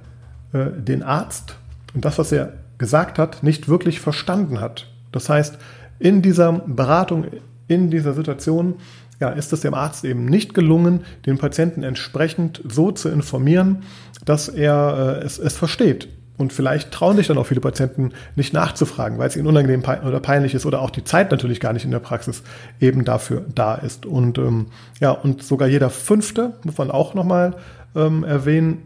äh, 0.54 0.70
den 0.74 1.02
Arzt 1.02 1.56
und 1.92 2.06
das, 2.06 2.18
was 2.18 2.32
er 2.32 2.54
gesagt 2.78 3.18
hat, 3.18 3.42
nicht 3.42 3.68
wirklich 3.68 4.00
verstanden 4.00 4.58
hat. 4.58 4.88
Das 5.12 5.28
heißt, 5.28 5.58
in 6.02 6.20
dieser 6.20 6.52
Beratung, 6.52 7.26
in 7.68 7.90
dieser 7.90 8.12
Situation, 8.12 8.74
ja, 9.20 9.28
ist 9.30 9.52
es 9.52 9.60
dem 9.60 9.72
Arzt 9.72 10.04
eben 10.04 10.24
nicht 10.24 10.52
gelungen, 10.52 11.04
den 11.26 11.38
Patienten 11.38 11.84
entsprechend 11.84 12.60
so 12.68 12.90
zu 12.90 13.08
informieren, 13.08 13.84
dass 14.24 14.48
er 14.48 15.18
äh, 15.20 15.24
es, 15.24 15.38
es 15.38 15.56
versteht. 15.56 16.08
Und 16.38 16.52
vielleicht 16.52 16.90
trauen 16.90 17.16
sich 17.16 17.28
dann 17.28 17.38
auch 17.38 17.46
viele 17.46 17.60
Patienten 17.60 18.10
nicht 18.34 18.52
nachzufragen, 18.52 19.18
weil 19.18 19.28
es 19.28 19.36
ihnen 19.36 19.46
unangenehm 19.46 19.84
oder 20.04 20.18
peinlich 20.18 20.54
ist 20.54 20.66
oder 20.66 20.80
auch 20.80 20.90
die 20.90 21.04
Zeit 21.04 21.30
natürlich 21.30 21.60
gar 21.60 21.72
nicht 21.72 21.84
in 21.84 21.92
der 21.92 22.00
Praxis 22.00 22.42
eben 22.80 23.04
dafür 23.04 23.44
da 23.54 23.76
ist. 23.76 24.06
Und 24.06 24.38
ähm, 24.38 24.66
ja, 24.98 25.12
und 25.12 25.44
sogar 25.44 25.68
jeder 25.68 25.90
Fünfte, 25.90 26.54
muss 26.64 26.78
man 26.78 26.90
auch 26.90 27.14
nochmal 27.14 27.54
ähm, 27.94 28.24
erwähnen, 28.24 28.82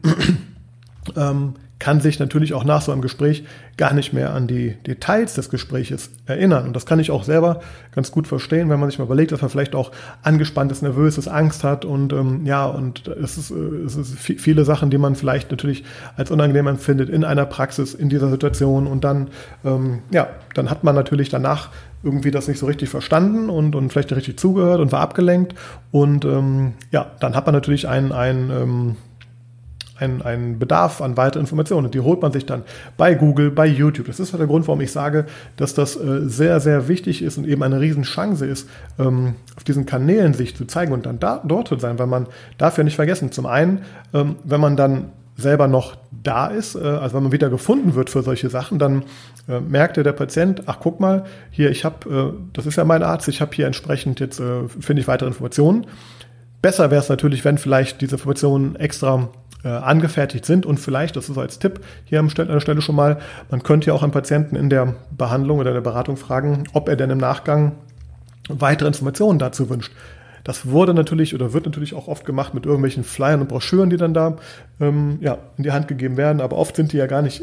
ähm, 1.16 1.54
kann 1.78 2.00
sich 2.00 2.18
natürlich 2.18 2.54
auch 2.54 2.64
nach 2.64 2.80
so 2.80 2.90
einem 2.90 3.02
Gespräch 3.02 3.44
gar 3.76 3.92
nicht 3.92 4.14
mehr 4.14 4.32
an 4.32 4.46
die 4.46 4.70
Details 4.86 5.34
des 5.34 5.50
Gespräches 5.50 6.10
erinnern. 6.24 6.66
Und 6.66 6.74
das 6.74 6.86
kann 6.86 6.98
ich 6.98 7.10
auch 7.10 7.22
selber 7.22 7.60
ganz 7.94 8.10
gut 8.10 8.26
verstehen, 8.26 8.70
wenn 8.70 8.80
man 8.80 8.88
sich 8.88 8.98
mal 8.98 9.04
überlegt, 9.04 9.32
dass 9.32 9.42
man 9.42 9.50
vielleicht 9.50 9.74
auch 9.74 9.92
angespannt 10.22 10.72
ist, 10.72 10.82
nervös 10.82 11.18
ist, 11.18 11.28
Angst 11.28 11.64
hat 11.64 11.84
und 11.84 12.14
ähm, 12.14 12.46
ja, 12.46 12.64
und 12.64 13.08
es 13.08 13.36
ist, 13.36 13.50
äh, 13.50 13.54
es 13.84 13.96
ist 13.96 14.18
viele 14.18 14.64
Sachen, 14.64 14.88
die 14.88 14.96
man 14.96 15.16
vielleicht 15.16 15.50
natürlich 15.50 15.84
als 16.16 16.30
unangenehm 16.30 16.66
empfindet 16.66 17.10
in 17.10 17.24
einer 17.24 17.44
Praxis, 17.44 17.92
in 17.92 18.08
dieser 18.08 18.30
Situation. 18.30 18.86
Und 18.86 19.04
dann, 19.04 19.28
ähm, 19.62 19.98
ja, 20.10 20.28
dann 20.54 20.70
hat 20.70 20.82
man 20.82 20.94
natürlich 20.94 21.28
danach 21.28 21.68
irgendwie 22.02 22.30
das 22.30 22.48
nicht 22.48 22.58
so 22.58 22.66
richtig 22.66 22.88
verstanden 22.88 23.50
und, 23.50 23.74
und 23.74 23.90
vielleicht 23.90 24.10
nicht 24.10 24.18
richtig 24.18 24.38
zugehört 24.38 24.80
und 24.80 24.92
war 24.92 25.00
abgelenkt. 25.00 25.54
Und 25.90 26.24
ähm, 26.24 26.72
ja, 26.90 27.10
dann 27.20 27.34
hat 27.34 27.44
man 27.44 27.54
natürlich 27.54 27.86
ein, 29.98 30.22
ein 30.22 30.58
Bedarf 30.58 31.00
an 31.00 31.16
weiteren 31.16 31.42
Informationen. 31.42 31.90
Die 31.90 32.00
holt 32.00 32.22
man 32.22 32.32
sich 32.32 32.46
dann 32.46 32.62
bei 32.96 33.14
Google, 33.14 33.50
bei 33.50 33.66
YouTube. 33.66 34.06
Das 34.06 34.20
ist 34.20 34.32
der 34.36 34.46
Grund, 34.46 34.66
warum 34.68 34.80
ich 34.80 34.92
sage, 34.92 35.26
dass 35.56 35.74
das 35.74 35.96
äh, 35.96 36.28
sehr, 36.28 36.60
sehr 36.60 36.88
wichtig 36.88 37.22
ist 37.22 37.38
und 37.38 37.46
eben 37.46 37.62
eine 37.62 37.80
Riesenchance 37.80 38.46
ist, 38.46 38.68
ähm, 38.98 39.34
auf 39.56 39.64
diesen 39.64 39.86
Kanälen 39.86 40.34
sich 40.34 40.56
zu 40.56 40.66
zeigen 40.66 40.92
und 40.92 41.06
dann 41.06 41.18
da, 41.18 41.42
dort 41.44 41.68
zu 41.68 41.78
sein, 41.78 41.98
weil 41.98 42.06
man 42.06 42.26
darf 42.58 42.78
ja 42.78 42.84
nicht 42.84 42.96
vergessen, 42.96 43.32
zum 43.32 43.46
einen, 43.46 43.82
ähm, 44.12 44.36
wenn 44.44 44.60
man 44.60 44.76
dann 44.76 45.12
selber 45.36 45.68
noch 45.68 45.96
da 46.22 46.48
ist, 46.48 46.74
äh, 46.74 46.78
also 46.78 47.16
wenn 47.16 47.24
man 47.24 47.32
wieder 47.32 47.50
gefunden 47.50 47.94
wird 47.94 48.10
für 48.10 48.22
solche 48.22 48.48
Sachen, 48.48 48.78
dann 48.78 49.04
äh, 49.48 49.60
merkte 49.60 50.02
der 50.02 50.12
Patient, 50.12 50.62
ach 50.66 50.78
guck 50.80 50.98
mal, 51.00 51.24
hier, 51.50 51.70
ich 51.70 51.84
habe, 51.84 52.34
äh, 52.34 52.48
das 52.52 52.66
ist 52.66 52.76
ja 52.76 52.84
mein 52.84 53.02
Arzt, 53.02 53.28
ich 53.28 53.40
habe 53.40 53.54
hier 53.54 53.66
entsprechend 53.66 54.20
jetzt, 54.20 54.40
äh, 54.40 54.68
finde 54.68 55.00
ich 55.00 55.08
weitere 55.08 55.28
Informationen. 55.28 55.86
Besser 56.62 56.90
wäre 56.90 57.00
es 57.00 57.08
natürlich, 57.08 57.44
wenn 57.44 57.58
vielleicht 57.58 58.00
diese 58.00 58.16
Informationen 58.16 58.76
extra 58.76 59.28
äh, 59.66 59.70
angefertigt 59.70 60.46
sind 60.46 60.64
und 60.64 60.78
vielleicht, 60.78 61.16
das 61.16 61.28
ist 61.28 61.36
als 61.36 61.58
Tipp 61.58 61.80
hier 62.04 62.20
an 62.20 62.28
der 62.28 62.60
Stelle 62.60 62.80
schon 62.80 62.94
mal, 62.94 63.18
man 63.50 63.64
könnte 63.64 63.88
ja 63.88 63.94
auch 63.94 64.04
einen 64.04 64.12
Patienten 64.12 64.54
in 64.54 64.70
der 64.70 64.94
Behandlung 65.10 65.58
oder 65.58 65.72
der 65.72 65.80
Beratung 65.80 66.16
fragen, 66.16 66.64
ob 66.72 66.88
er 66.88 66.94
denn 66.94 67.10
im 67.10 67.18
Nachgang 67.18 67.72
weitere 68.48 68.86
Informationen 68.86 69.40
dazu 69.40 69.68
wünscht. 69.68 69.92
Das 70.44 70.66
wurde 70.66 70.94
natürlich 70.94 71.34
oder 71.34 71.52
wird 71.52 71.64
natürlich 71.64 71.94
auch 71.94 72.06
oft 72.06 72.24
gemacht 72.24 72.54
mit 72.54 72.64
irgendwelchen 72.64 73.02
Flyern 73.02 73.40
und 73.40 73.48
Broschüren, 73.48 73.90
die 73.90 73.96
dann 73.96 74.14
da 74.14 74.36
ähm, 74.80 75.18
ja, 75.20 75.38
in 75.56 75.64
die 75.64 75.72
Hand 75.72 75.88
gegeben 75.88 76.16
werden, 76.16 76.40
aber 76.40 76.56
oft 76.56 76.76
sind 76.76 76.92
die 76.92 76.98
ja 76.98 77.08
gar 77.08 77.22
nicht 77.22 77.42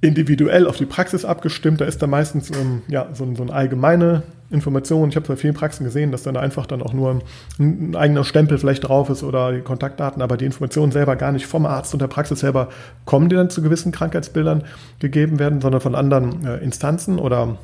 individuell 0.00 0.66
auf 0.66 0.76
die 0.76 0.86
Praxis 0.86 1.24
abgestimmt. 1.24 1.80
Da 1.80 1.84
ist 1.86 2.02
da 2.02 2.06
meistens 2.06 2.50
ähm, 2.50 2.82
ja, 2.88 3.08
so, 3.12 3.26
so 3.34 3.42
eine 3.42 3.52
allgemeine 3.52 4.22
Information. 4.50 5.08
Ich 5.08 5.16
habe 5.16 5.26
bei 5.26 5.36
vielen 5.36 5.54
Praxen 5.54 5.84
gesehen, 5.84 6.12
dass 6.12 6.22
dann 6.22 6.36
einfach 6.36 6.66
dann 6.66 6.82
auch 6.82 6.92
nur 6.92 7.10
ein, 7.10 7.22
ein, 7.58 7.96
eigener 7.96 8.24
Stempel 8.24 8.58
vielleicht 8.58 8.86
drauf 8.86 9.10
ist 9.10 9.22
oder 9.22 9.52
die 9.52 9.62
Kontaktdaten, 9.62 10.22
aber 10.22 10.36
die 10.36 10.44
Informationen 10.44 10.92
selber 10.92 11.16
gar 11.16 11.32
nicht 11.32 11.46
vom 11.46 11.66
Arzt 11.66 11.92
und 11.94 12.00
der 12.00 12.06
Praxis 12.08 12.40
selber 12.40 12.68
kommen, 13.04 13.28
die 13.28 13.36
dann 13.36 13.50
zu 13.50 13.62
gewissen 13.62 13.90
Krankheitsbildern 13.90 14.64
gegeben 15.00 15.38
werden, 15.38 15.60
sondern 15.60 15.80
von 15.80 15.94
anderen 15.94 16.46
äh, 16.46 16.58
Instanzen 16.58 17.18
oder 17.18 17.56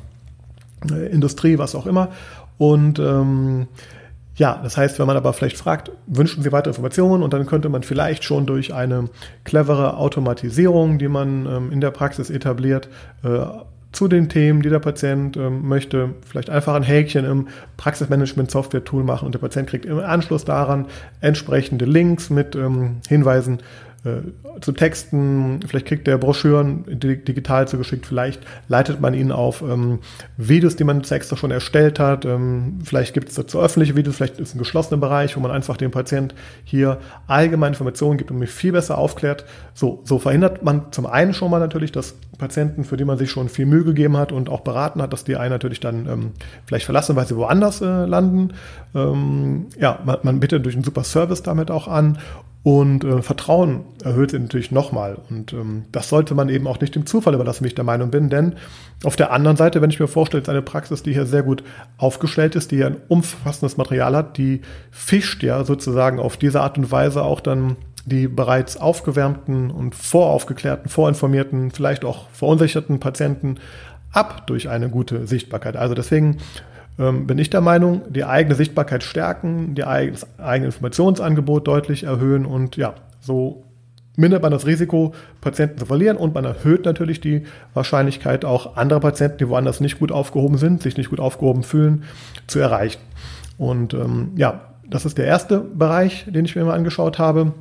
äh, 0.91 1.07
Industrie, 1.07 1.57
was 1.57 1.75
auch 1.75 1.85
immer. 1.85 2.09
Und 2.57 2.99
ähm, 2.99 3.67
ja, 4.35 4.59
das 4.63 4.77
heißt, 4.77 4.97
wenn 4.97 5.05
man 5.05 5.17
aber 5.17 5.33
vielleicht 5.33 5.57
fragt, 5.57 5.91
wünschen 6.07 6.41
Sie 6.41 6.51
weitere 6.51 6.71
Informationen? 6.71 7.21
Und 7.21 7.33
dann 7.33 7.45
könnte 7.45 7.69
man 7.69 7.83
vielleicht 7.83 8.23
schon 8.23 8.45
durch 8.45 8.73
eine 8.73 9.09
clevere 9.43 9.97
Automatisierung, 9.97 10.97
die 10.97 11.07
man 11.07 11.45
ähm, 11.45 11.71
in 11.71 11.81
der 11.81 11.91
Praxis 11.91 12.29
etabliert, 12.29 12.89
äh, 13.23 13.45
zu 13.91 14.07
den 14.07 14.27
Themen, 14.27 14.63
die 14.63 14.69
der 14.69 14.79
Patient 14.79 15.37
ähm, 15.37 15.67
möchte, 15.67 16.15
vielleicht 16.25 16.49
einfach 16.49 16.73
ein 16.73 16.81
Häkchen 16.81 17.25
im 17.25 17.47
Praxismanagement-Software-Tool 17.77 19.03
machen 19.03 19.27
und 19.27 19.35
der 19.35 19.39
Patient 19.39 19.69
kriegt 19.69 19.85
im 19.85 19.99
Anschluss 19.99 20.45
daran 20.45 20.87
entsprechende 21.21 21.85
Links 21.85 22.31
mit 22.31 22.55
ähm, 22.55 22.97
Hinweisen 23.07 23.59
zu 24.59 24.73
Texten, 24.73 25.61
vielleicht 25.65 25.85
kriegt 25.85 26.07
der 26.07 26.17
Broschüren 26.17 26.83
digital 26.87 27.69
zugeschickt, 27.69 28.05
vielleicht 28.05 28.41
leitet 28.67 28.99
man 28.99 29.13
ihn 29.13 29.31
auf 29.31 29.61
ähm, 29.61 29.99
Videos, 30.35 30.75
die 30.75 30.83
man 30.83 31.01
extra 31.01 31.37
schon 31.37 31.51
erstellt 31.51 31.99
hat, 31.99 32.25
ähm, 32.25 32.79
vielleicht 32.83 33.13
gibt 33.13 33.29
es 33.29 33.35
dazu 33.35 33.61
öffentliche 33.61 33.95
Videos, 33.95 34.17
vielleicht 34.17 34.39
ist 34.41 34.55
ein 34.55 34.59
geschlossener 34.59 34.99
Bereich, 34.99 35.37
wo 35.37 35.39
man 35.39 35.51
einfach 35.51 35.77
dem 35.77 35.91
Patient 35.91 36.35
hier 36.65 36.99
allgemeine 37.27 37.71
Informationen 37.71 38.17
gibt 38.17 38.29
und 38.29 38.39
mich 38.39 38.49
viel 38.49 38.73
besser 38.73 38.97
aufklärt. 38.97 39.45
So, 39.73 40.01
so 40.03 40.19
verhindert 40.19 40.63
man 40.63 40.91
zum 40.91 41.05
einen 41.05 41.33
schon 41.33 41.49
mal 41.49 41.59
natürlich, 41.59 41.93
dass 41.93 42.15
Patienten, 42.37 42.83
für 42.83 42.97
die 42.97 43.05
man 43.05 43.17
sich 43.17 43.31
schon 43.31 43.47
viel 43.47 43.65
Mühe 43.65 43.85
gegeben 43.85 44.17
hat 44.17 44.33
und 44.33 44.49
auch 44.49 44.61
beraten 44.61 45.01
hat, 45.01 45.13
dass 45.13 45.23
die 45.23 45.37
einen 45.37 45.51
natürlich 45.51 45.79
dann 45.79 46.07
ähm, 46.07 46.31
vielleicht 46.65 46.85
verlassen, 46.85 47.15
weil 47.15 47.25
sie 47.25 47.37
woanders 47.37 47.81
äh, 47.81 48.05
landen. 48.05 48.49
Ähm, 48.93 49.67
ja, 49.79 49.99
man, 50.03 50.17
man 50.23 50.39
bietet 50.41 50.65
durch 50.65 50.75
einen 50.75 50.83
super 50.83 51.05
Service 51.05 51.41
damit 51.41 51.71
auch 51.71 51.87
an 51.87 52.17
und 52.63 53.03
äh, 53.03 53.21
Vertrauen 53.21 53.81
erhöht 54.03 54.31
sich 54.31 54.39
natürlich 54.39 54.71
nochmal. 54.71 55.17
Und 55.29 55.51
ähm, 55.51 55.83
das 55.91 56.07
sollte 56.07 56.33
man 56.33 56.47
eben 56.47 56.65
auch 56.65 56.79
nicht 56.79 56.95
dem 56.95 57.05
Zufall 57.05 57.33
überlassen, 57.33 57.65
wie 57.65 57.67
ich 57.67 57.75
der 57.75 57.83
Meinung 57.83 58.09
bin. 58.09 58.29
Denn 58.29 58.55
auf 59.03 59.17
der 59.17 59.33
anderen 59.33 59.57
Seite, 59.57 59.81
wenn 59.81 59.89
ich 59.89 59.99
mir 59.99 60.07
vorstelle, 60.07 60.41
ist 60.41 60.49
eine 60.49 60.61
Praxis, 60.61 61.03
die 61.03 61.13
hier 61.13 61.25
sehr 61.25 61.43
gut 61.43 61.63
aufgestellt 61.97 62.55
ist, 62.55 62.71
die 62.71 62.77
hier 62.77 62.87
ein 62.87 62.97
umfassendes 63.09 63.75
Material 63.75 64.15
hat, 64.15 64.37
die 64.37 64.61
fischt 64.91 65.43
ja 65.43 65.65
sozusagen 65.65 66.19
auf 66.19 66.37
diese 66.37 66.61
Art 66.61 66.77
und 66.77 66.89
Weise 66.89 67.23
auch 67.23 67.41
dann 67.41 67.75
die 68.05 68.27
bereits 68.27 68.77
aufgewärmten 68.77 69.69
und 69.69 69.95
voraufgeklärten, 69.95 70.89
vorinformierten, 70.89 71.71
vielleicht 71.71 72.03
auch 72.05 72.29
verunsicherten 72.31 72.99
Patienten 72.99 73.59
ab 74.11 74.47
durch 74.47 74.69
eine 74.69 74.89
gute 74.89 75.27
Sichtbarkeit. 75.27 75.75
Also 75.75 75.95
deswegen 75.95 76.37
ähm, 76.99 77.27
bin 77.27 77.37
ich 77.37 77.49
der 77.49 77.61
Meinung, 77.61 78.01
die 78.09 78.23
eigene 78.23 78.55
Sichtbarkeit 78.55 79.03
stärken, 79.03 79.75
die 79.75 79.83
eigene, 79.83 80.13
das 80.13 80.39
eigene 80.39 80.67
Informationsangebot 80.67 81.67
deutlich 81.67 82.03
erhöhen 82.03 82.45
und 82.45 82.77
ja, 82.77 82.95
so 83.19 83.63
mindert 84.15 84.43
man 84.43 84.51
das 84.51 84.65
Risiko, 84.65 85.13
Patienten 85.41 85.79
zu 85.79 85.85
verlieren 85.85 86.17
und 86.17 86.35
man 86.35 86.45
erhöht 86.45 86.85
natürlich 86.85 87.19
die 87.19 87.43
Wahrscheinlichkeit, 87.73 88.45
auch 88.45 88.77
andere 88.77 88.99
Patienten, 88.99 89.39
die 89.39 89.49
woanders 89.49 89.79
nicht 89.79 89.99
gut 89.99 90.11
aufgehoben 90.11 90.57
sind, 90.57 90.81
sich 90.81 90.97
nicht 90.97 91.09
gut 91.09 91.19
aufgehoben 91.19 91.63
fühlen, 91.63 92.03
zu 92.47 92.59
erreichen. 92.59 93.01
Und 93.57 93.93
ähm, 93.93 94.31
ja, 94.35 94.61
das 94.89 95.05
ist 95.05 95.17
der 95.17 95.25
erste 95.25 95.59
Bereich, 95.59 96.25
den 96.27 96.45
ich 96.45 96.55
mir 96.55 96.65
mal 96.65 96.75
angeschaut 96.75 97.17
habe. 97.17 97.53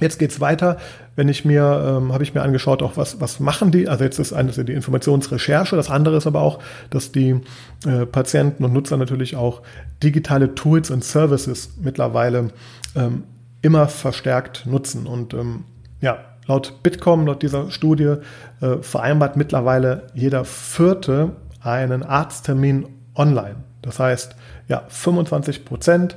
Jetzt 0.00 0.18
geht's 0.18 0.40
weiter. 0.40 0.76
Wenn 1.20 1.28
ich 1.28 1.44
mir, 1.44 1.98
ähm, 1.98 2.14
habe 2.14 2.22
ich 2.22 2.32
mir 2.32 2.40
angeschaut, 2.40 2.82
auch 2.82 2.96
was, 2.96 3.20
was 3.20 3.40
machen 3.40 3.70
die? 3.70 3.90
Also 3.90 4.04
jetzt 4.04 4.18
ist 4.18 4.32
eines 4.32 4.56
die 4.56 4.72
Informationsrecherche. 4.72 5.76
Das 5.76 5.90
andere 5.90 6.16
ist 6.16 6.26
aber 6.26 6.40
auch, 6.40 6.60
dass 6.88 7.12
die 7.12 7.42
äh, 7.84 8.06
Patienten 8.06 8.64
und 8.64 8.72
Nutzer 8.72 8.96
natürlich 8.96 9.36
auch 9.36 9.60
digitale 10.02 10.54
Tools 10.54 10.90
und 10.90 11.04
Services 11.04 11.74
mittlerweile 11.78 12.52
ähm, 12.96 13.24
immer 13.60 13.86
verstärkt 13.88 14.64
nutzen. 14.64 15.06
Und 15.06 15.34
ähm, 15.34 15.64
ja, 16.00 16.20
laut 16.46 16.82
Bitkom, 16.82 17.26
laut 17.26 17.42
dieser 17.42 17.70
Studie, 17.70 18.14
äh, 18.62 18.78
vereinbart 18.80 19.36
mittlerweile 19.36 20.06
jeder 20.14 20.46
Vierte 20.46 21.32
einen 21.60 22.02
Arzttermin 22.02 22.86
online. 23.14 23.56
Das 23.82 23.98
heißt, 23.98 24.36
ja, 24.68 24.84
25 24.88 25.66
Prozent 25.66 26.16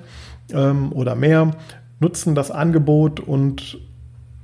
ähm, 0.53 0.93
oder 0.93 1.15
mehr 1.15 1.51
nutzen 2.00 2.36
das 2.36 2.51
Angebot 2.51 3.19
und 3.19 3.79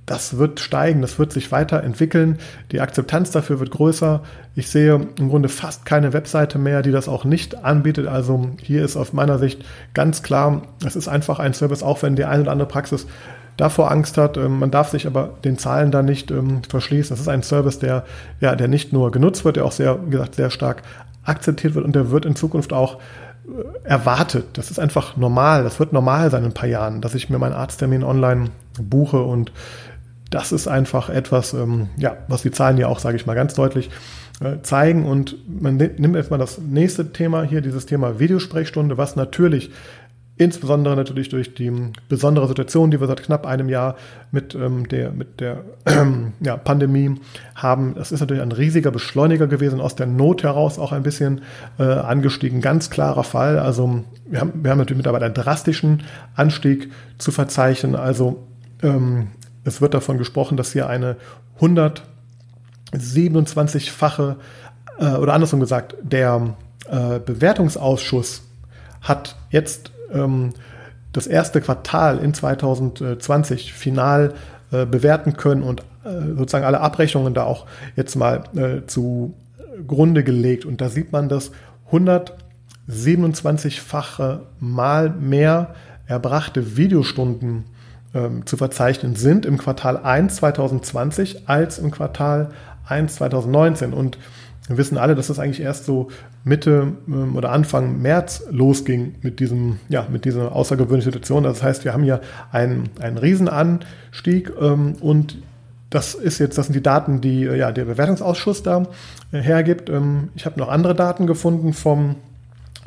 das 0.10 0.39
wird 0.39 0.60
steigen, 0.60 1.04
das 1.04 1.20
wird 1.20 1.32
sich 1.32 1.51
weiterentwickeln. 1.51 2.39
Die 2.72 2.82
Akzeptanz 2.82 3.30
dafür 3.30 3.60
wird 3.60 3.70
größer. 3.70 4.24
Ich 4.56 4.70
sehe 4.70 5.08
im 5.20 5.30
Grunde 5.30 5.50
fast 5.50 5.86
keine 5.86 6.13
Webseite 6.13 6.58
mehr, 6.58 6.82
die 6.82 6.92
das 6.92 7.08
auch 7.08 7.25
nicht 7.25 7.63
anbietet. 7.63 8.08
Also 8.08 8.50
hier 8.60 8.84
ist 8.84 8.98
aus 8.98 9.13
meiner 9.13 9.38
Sicht 9.38 9.63
ganz 9.94 10.24
klar, 10.24 10.63
es 10.84 10.96
ist 10.96 11.08
einfach 11.08 11.38
ein 11.38 11.54
Service, 11.54 11.84
auch 11.84 12.01
wenn 12.01 12.16
die 12.16 12.25
eine 12.25 12.42
oder 12.42 12.51
andere 12.51 12.68
Praxis 12.68 13.06
davor 13.56 13.92
Angst 13.92 14.18
hat. 14.18 14.36
Ähm, 14.36 14.58
man 14.58 14.72
darf 14.72 14.89
sich 14.89 15.06
aber 15.06 15.36
den 15.44 15.60
Zahlen 15.60 15.92
da 15.92 16.01
nicht 16.01 16.32
ähm, 16.32 16.63
verschließen. 16.68 17.12
Das 17.12 17.20
ist 17.20 17.28
ein 17.28 17.44
Service, 17.44 17.78
der, 17.78 18.04
ja, 18.39 18.56
der 18.56 18.68
nicht 18.68 18.92
nur 18.92 19.12
genutzt 19.12 19.46
wird, 19.46 19.58
der 19.58 19.66
auch 19.66 19.72
sehr, 19.72 20.00
wie 20.08 20.12
gesagt, 20.12 20.34
sehr 20.36 20.50
stark 20.50 20.82
akzeptiert 21.24 21.75
wird 21.75 21.86
und 21.86 21.96
der 21.96 22.10
wird 22.10 22.25
in 22.25 22.36
Zukunft 22.36 22.74
auch 22.74 22.98
erwartet. 23.84 24.46
Das 24.54 24.72
ist 24.72 24.80
einfach 24.80 25.18
normal. 25.18 25.63
Das 25.63 25.80
wird 25.80 25.94
normal 25.94 26.32
sein 26.32 26.44
in 26.44 26.50
ein 26.50 26.54
paar 26.54 26.70
Jahren, 26.70 27.01
dass 27.01 27.16
ich 27.16 27.30
mir 27.30 27.38
meinen 27.38 27.54
Arzttermin 27.54 28.04
online 28.04 28.50
buche 28.82 29.22
und 29.22 29.51
das 30.30 30.52
ist 30.52 30.68
einfach 30.68 31.10
etwas, 31.10 31.54
ähm, 31.54 31.90
ja, 31.98 32.18
was 32.28 32.42
die 32.42 32.52
Zahlen 32.52 32.78
ja 32.78 32.88
auch, 32.88 33.00
sage 33.00 33.18
ich 33.18 33.26
mal, 33.26 33.36
ganz 33.36 33.54
deutlich 33.54 33.90
äh, 34.42 34.62
zeigen. 34.62 35.06
Und 35.06 35.38
man 35.62 35.78
nimmt 35.78 36.16
jetzt 36.16 36.32
mal 36.32 36.38
das 36.38 36.60
nächste 36.60 37.12
Thema 37.12 37.44
hier, 37.44 37.62
dieses 37.62 37.86
Thema 37.86 38.20
Videosprechstunde, 38.20 38.98
was 38.98 39.16
natürlich 39.16 39.72
Insbesondere 40.40 40.96
natürlich 40.96 41.28
durch 41.28 41.54
die 41.54 41.70
besondere 42.08 42.48
Situation, 42.48 42.92
die 42.92 43.02
wir 43.02 43.08
seit 43.08 43.22
knapp 43.22 43.46
einem 43.46 43.68
Jahr 43.68 43.98
mit 44.32 44.56
ähm, 44.56 44.88
der, 44.88 45.12
mit 45.12 45.42
der 45.42 45.66
ähm, 45.86 46.32
ja, 46.40 46.56
Pandemie 46.56 47.16
haben. 47.56 47.96
Das 47.96 48.14
ist 48.14 48.22
natürlich 48.22 48.42
ein 48.42 48.54
riesiger 48.54 48.90
Beschleuniger 48.90 49.48
gewesen, 49.48 49.82
aus 49.82 49.98
der 49.98 50.08
Not 50.08 50.44
heraus 50.44 50.80
auch 50.80 50.94
ein 50.94 51.04
bisschen 51.04 51.42
äh, 51.78 51.84
angestiegen. 51.84 52.62
Ganz 52.62 52.90
klarer 52.90 53.26
Fall. 53.26 53.60
Also 53.60 54.06
wir 54.30 54.39
haben, 54.39 54.54
wir 54.63 54.72
haben 54.72 54.78
natürlich 54.78 55.00
mittlerweile 55.00 55.26
einen 55.26 55.34
drastischen 55.34 56.04
Anstieg 56.36 56.89
zu 57.18 57.34
verzeichnen. 57.34 57.98
Also 57.98 58.48
ähm, 58.82 59.28
es 59.63 59.82
wird 59.82 59.93
davon 59.93 60.17
gesprochen, 60.17 60.58
dass 60.58 60.74
hier 60.74 60.88
eine 60.88 61.17
127-fache 61.60 64.36
äh, 65.00 65.15
oder 65.15 65.34
andersrum 65.34 65.60
gesagt, 65.60 65.95
der 66.02 66.56
äh, 66.89 67.19
Bewertungsausschuss 67.19 68.43
hat 69.02 69.36
jetzt 69.50 69.91
ähm, 70.13 70.54
das 71.12 71.28
erste 71.28 71.60
Quartal 71.62 72.17
in 72.19 72.34
2020 72.34 73.74
final 73.74 74.34
äh, 74.72 74.86
bewerten 74.86 75.36
können 75.38 75.63
und 75.63 75.82
äh, 76.04 76.36
sozusagen 76.38 76.65
alle 76.65 76.82
Abrechnungen 76.82 77.34
da 77.34 77.43
auch 77.43 77.65
jetzt 77.95 78.15
mal 78.15 78.43
äh, 78.56 78.86
zugrunde 78.86 80.24
gelegt. 80.24 80.65
Und 80.65 80.82
da 80.82 80.89
sieht 80.89 81.12
man, 81.12 81.30
dass 81.30 81.52
127-fache 81.91 84.41
mal 84.60 85.10
mehr 85.10 85.74
erbrachte 86.06 86.78
Videostunden 86.78 87.65
ähm, 88.13 88.45
zu 88.45 88.58
verzeichnen 88.58 89.15
sind 89.15 89.45
im 89.45 89.58
Quartal 89.58 89.98
1 89.98 90.38
2020 90.38 91.48
als 91.48 91.80
im 91.80 91.91
Quartal 91.91 92.50
1 92.88 93.15
2019. 93.15 93.93
Und 93.93 94.17
wir 94.67 94.78
wissen 94.78 94.98
alle, 94.98 95.15
dass 95.15 95.28
das 95.28 95.39
eigentlich 95.39 95.62
erst 95.62 95.86
so 95.86 96.10
Mitte 96.43 96.93
ähm, 97.08 97.36
oder 97.36 97.52
Anfang 97.52 98.02
März 98.02 98.43
losging 98.50 99.15
mit 99.22 99.39
diesem, 99.39 99.80
ja, 99.89 100.08
mit 100.10 100.26
dieser 100.26 100.56
außergewöhnlichen 100.56 101.12
Situation. 101.12 101.43
Das 101.43 101.63
heißt, 101.63 101.86
wir 101.86 101.93
haben 101.93 102.04
hier 102.04 102.22
einen, 102.52 102.89
einen 103.00 103.17
Riesenanstieg 103.17 104.52
ähm, 104.60 104.95
und 105.02 105.38
das 105.89 106.13
ist 106.13 106.38
jetzt, 106.39 106.58
das 106.58 106.67
sind 106.67 106.76
die 106.76 106.84
Daten, 106.84 107.19
die 107.19 107.45
äh, 107.45 107.58
ja, 107.58 107.72
der 107.72 107.86
Bewertungsausschuss 107.86 108.63
da 108.63 108.84
äh, 109.32 109.39
hergibt. 109.39 109.89
Ähm, 109.89 110.30
ich 110.36 110.45
habe 110.45 110.60
noch 110.60 110.69
andere 110.69 110.95
Daten 110.95 111.26
gefunden 111.26 111.74
vom 111.74 112.15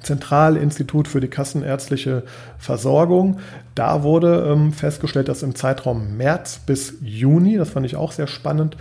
Zentralinstitut 0.02 1.08
für 1.08 1.20
die 1.20 1.28
kassenärztliche 1.28 2.24
Versorgung. 2.58 3.38
Da 3.74 4.02
wurde 4.02 4.46
ähm, 4.50 4.72
festgestellt, 4.72 5.28
dass 5.28 5.42
im 5.42 5.54
Zeitraum 5.54 6.16
März 6.16 6.60
bis 6.66 6.94
Juni, 7.02 7.56
das 7.56 7.70
fand 7.70 7.86
ich 7.86 7.96
auch 7.96 8.12
sehr 8.12 8.26
spannend, 8.26 8.76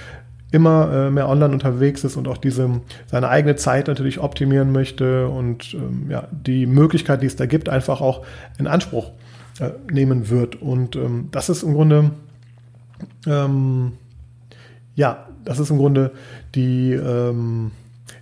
immer 0.53 0.93
äh, 0.93 1.11
mehr 1.11 1.29
online 1.29 1.53
unterwegs 1.53 2.05
ist 2.05 2.17
und 2.17 2.27
auch 2.27 2.39
diese 2.39 2.81
seine 3.07 3.29
eigene 3.29 3.57
Zeit 3.57 3.87
natürlich 3.87 4.19
optimieren 4.19 4.73
möchte 4.73 5.29
und 5.29 5.75
ähm, 5.75 6.07
ja, 6.09 6.29
die 6.31 6.67
Möglichkeit, 6.67 7.23
die 7.23 7.27
es 7.27 7.37
da 7.37 7.47
gibt, 7.47 7.69
einfach 7.69 8.01
auch 8.01 8.25
in 8.59 8.67
Anspruch 8.67 9.13
äh, 9.61 9.71
nehmen 9.93 10.29
wird. 10.29 10.61
Und 10.61 10.97
ähm, 10.97 11.29
das 11.31 11.49
ist 11.49 11.63
im 11.63 11.75
Grunde 11.75 12.11
ähm, 13.27 13.93
ja, 14.95 15.27
das 15.45 15.59
ist 15.59 15.71
im 15.71 15.79
Grunde 15.79 16.13
die, 16.55 16.93
ähm, 16.93 17.71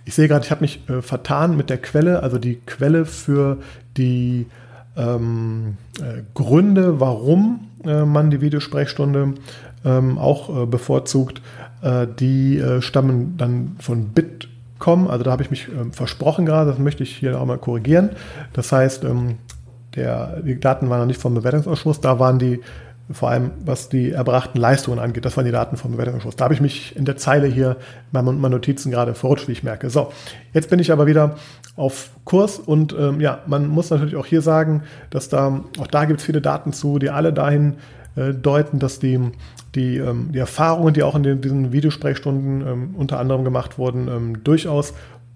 ich 0.05 0.13
sehe 0.15 0.27
gerade, 0.27 0.45
ich 0.45 0.51
habe 0.51 0.61
mich 0.61 0.87
äh, 0.89 1.01
vertan 1.01 1.57
mit 1.57 1.69
der 1.69 1.77
Quelle, 1.77 2.23
also 2.23 2.37
die 2.37 2.55
Quelle 2.65 3.05
für 3.05 3.57
die 3.97 4.45
ähm, 4.95 5.77
äh, 5.99 6.21
Gründe, 6.33 6.99
warum 6.99 7.67
äh, 7.85 8.05
man 8.05 8.31
die 8.31 8.41
Videosprechstunde 8.41 9.33
ähm, 9.85 10.17
auch 10.17 10.63
äh, 10.63 10.65
bevorzugt, 10.65 11.41
die 11.81 12.57
äh, 12.57 12.81
stammen 12.81 13.35
dann 13.37 13.75
von 13.79 14.09
Bitkom. 14.09 15.07
Also 15.07 15.23
da 15.23 15.31
habe 15.31 15.43
ich 15.43 15.51
mich 15.51 15.67
ähm, 15.69 15.93
versprochen 15.93 16.45
gerade, 16.45 16.69
das 16.69 16.79
möchte 16.79 17.03
ich 17.03 17.15
hier 17.15 17.39
auch 17.39 17.45
mal 17.45 17.57
korrigieren. 17.57 18.11
Das 18.53 18.71
heißt, 18.71 19.03
ähm, 19.05 19.37
der, 19.95 20.41
die 20.41 20.59
Daten 20.59 20.89
waren 20.89 20.99
noch 20.99 21.05
nicht 21.05 21.21
vom 21.21 21.33
Bewertungsausschuss, 21.33 22.01
da 22.01 22.19
waren 22.19 22.39
die 22.39 22.59
vor 23.11 23.29
allem 23.29 23.51
was 23.65 23.89
die 23.89 24.11
erbrachten 24.11 24.59
Leistungen 24.59 24.99
angeht. 24.99 25.25
Das 25.25 25.35
waren 25.35 25.45
die 25.45 25.51
Daten 25.51 25.77
vom 25.77 25.91
Bewertungsausschuss. 25.91 26.35
Da 26.35 26.43
habe 26.43 26.53
ich 26.53 26.61
mich 26.61 26.95
in 26.95 27.05
der 27.05 27.17
Zeile 27.17 27.47
hier 27.47 27.77
bei 28.11 28.21
meinen 28.21 28.51
Notizen 28.51 28.91
gerade 28.91 29.15
verrutscht, 29.15 29.47
wie 29.47 29.53
ich 29.53 29.63
merke. 29.63 29.89
So, 29.89 30.11
jetzt 30.53 30.69
bin 30.69 30.79
ich 30.79 30.91
aber 30.91 31.07
wieder 31.07 31.35
auf 31.75 32.11
Kurs 32.23 32.59
und 32.59 32.93
ähm, 32.93 33.19
ja, 33.19 33.39
man 33.47 33.67
muss 33.67 33.89
natürlich 33.89 34.15
auch 34.15 34.25
hier 34.25 34.41
sagen, 34.41 34.83
dass 35.09 35.29
da, 35.29 35.61
auch 35.79 35.87
da 35.87 36.05
gibt 36.05 36.19
es 36.19 36.25
viele 36.25 36.41
Daten 36.41 36.71
zu, 36.71 36.99
die 36.99 37.09
alle 37.09 37.33
dahin 37.33 37.77
äh, 38.15 38.33
deuten, 38.33 38.79
dass 38.79 38.99
die, 38.99 39.19
die, 39.75 39.97
ähm, 39.97 40.31
die 40.31 40.39
Erfahrungen, 40.39 40.93
die 40.93 41.03
auch 41.03 41.15
in 41.15 41.23
den, 41.23 41.41
diesen 41.41 41.71
Videosprechstunden 41.71 42.61
ähm, 42.67 42.95
unter 42.95 43.19
anderem 43.19 43.43
gemacht 43.43 43.77
wurden, 43.77 44.07
ähm, 44.07 44.43
durchaus 44.43 44.93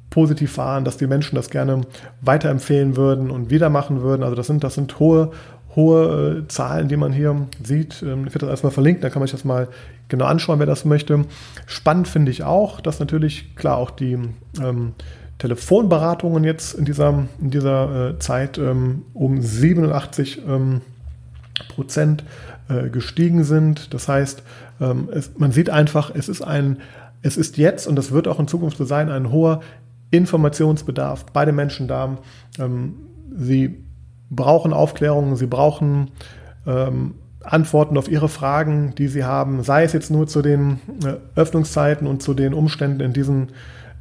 positiv 0.09 0.57
waren, 0.57 0.85
dass 0.85 0.97
die 0.97 1.07
Menschen 1.07 1.35
das 1.35 1.49
gerne 1.49 1.81
weiterempfehlen 2.21 2.95
würden 2.95 3.31
und 3.31 3.49
wieder 3.49 3.69
machen 3.69 4.01
würden. 4.01 4.21
Also 4.21 4.35
das 4.35 4.45
sind, 4.45 4.63
das 4.63 4.75
sind 4.75 4.99
hohe, 4.99 5.31
hohe 5.75 6.43
äh, 6.43 6.47
Zahlen, 6.47 6.87
die 6.87 6.97
man 6.97 7.11
hier 7.11 7.47
sieht. 7.63 8.03
Ähm, 8.03 8.27
ich 8.27 8.33
werde 8.33 8.45
das 8.45 8.49
erstmal 8.49 8.71
verlinkt, 8.71 9.03
dann 9.03 9.11
kann 9.11 9.19
man 9.19 9.27
sich 9.27 9.35
das 9.35 9.45
mal 9.45 9.67
genau 10.09 10.25
anschauen, 10.25 10.59
wer 10.59 10.67
das 10.67 10.85
möchte. 10.85 11.25
Spannend 11.65 12.07
finde 12.07 12.31
ich 12.31 12.43
auch, 12.43 12.79
dass 12.79 12.99
natürlich 12.99 13.55
klar 13.55 13.77
auch 13.77 13.89
die 13.89 14.19
ähm, 14.61 14.93
Telefonberatungen 15.39 16.43
jetzt 16.43 16.75
in 16.75 16.85
dieser, 16.85 17.25
in 17.41 17.49
dieser 17.49 18.09
äh, 18.09 18.19
Zeit 18.19 18.57
ähm, 18.57 19.03
um 19.13 19.41
87 19.41 20.41
ähm, 20.47 20.81
Prozent 21.69 22.23
äh, 22.69 22.89
gestiegen 22.89 23.43
sind. 23.43 23.93
Das 23.93 24.07
heißt, 24.07 24.43
ähm, 24.81 25.09
es, 25.11 25.31
man 25.37 25.51
sieht 25.51 25.69
einfach, 25.69 26.11
es 26.13 26.29
ist 26.29 26.41
ein, 26.41 26.77
es 27.21 27.37
ist 27.37 27.57
jetzt 27.57 27.87
und 27.87 27.95
das 27.95 28.11
wird 28.11 28.27
auch 28.27 28.39
in 28.39 28.47
Zukunft 28.47 28.77
so 28.77 28.85
sein, 28.85 29.09
ein 29.09 29.31
hoher 29.31 29.61
Informationsbedarf 30.11 31.25
bei 31.27 31.45
den 31.45 31.55
Menschen 31.55 31.87
da. 31.87 32.17
Ähm, 32.59 32.95
sie 33.35 33.83
brauchen 34.29 34.73
Aufklärung, 34.73 35.35
sie 35.35 35.47
brauchen 35.47 36.11
ähm, 36.67 37.15
Antworten 37.43 37.97
auf 37.97 38.09
ihre 38.09 38.29
Fragen, 38.29 38.93
die 38.97 39.07
sie 39.07 39.23
haben, 39.23 39.63
sei 39.63 39.83
es 39.83 39.93
jetzt 39.93 40.11
nur 40.11 40.27
zu 40.27 40.41
den 40.41 40.79
äh, 41.03 41.15
Öffnungszeiten 41.39 42.07
und 42.07 42.23
zu 42.23 42.33
den 42.33 42.53
Umständen 42.53 43.01
in 43.01 43.13
diesen 43.13 43.49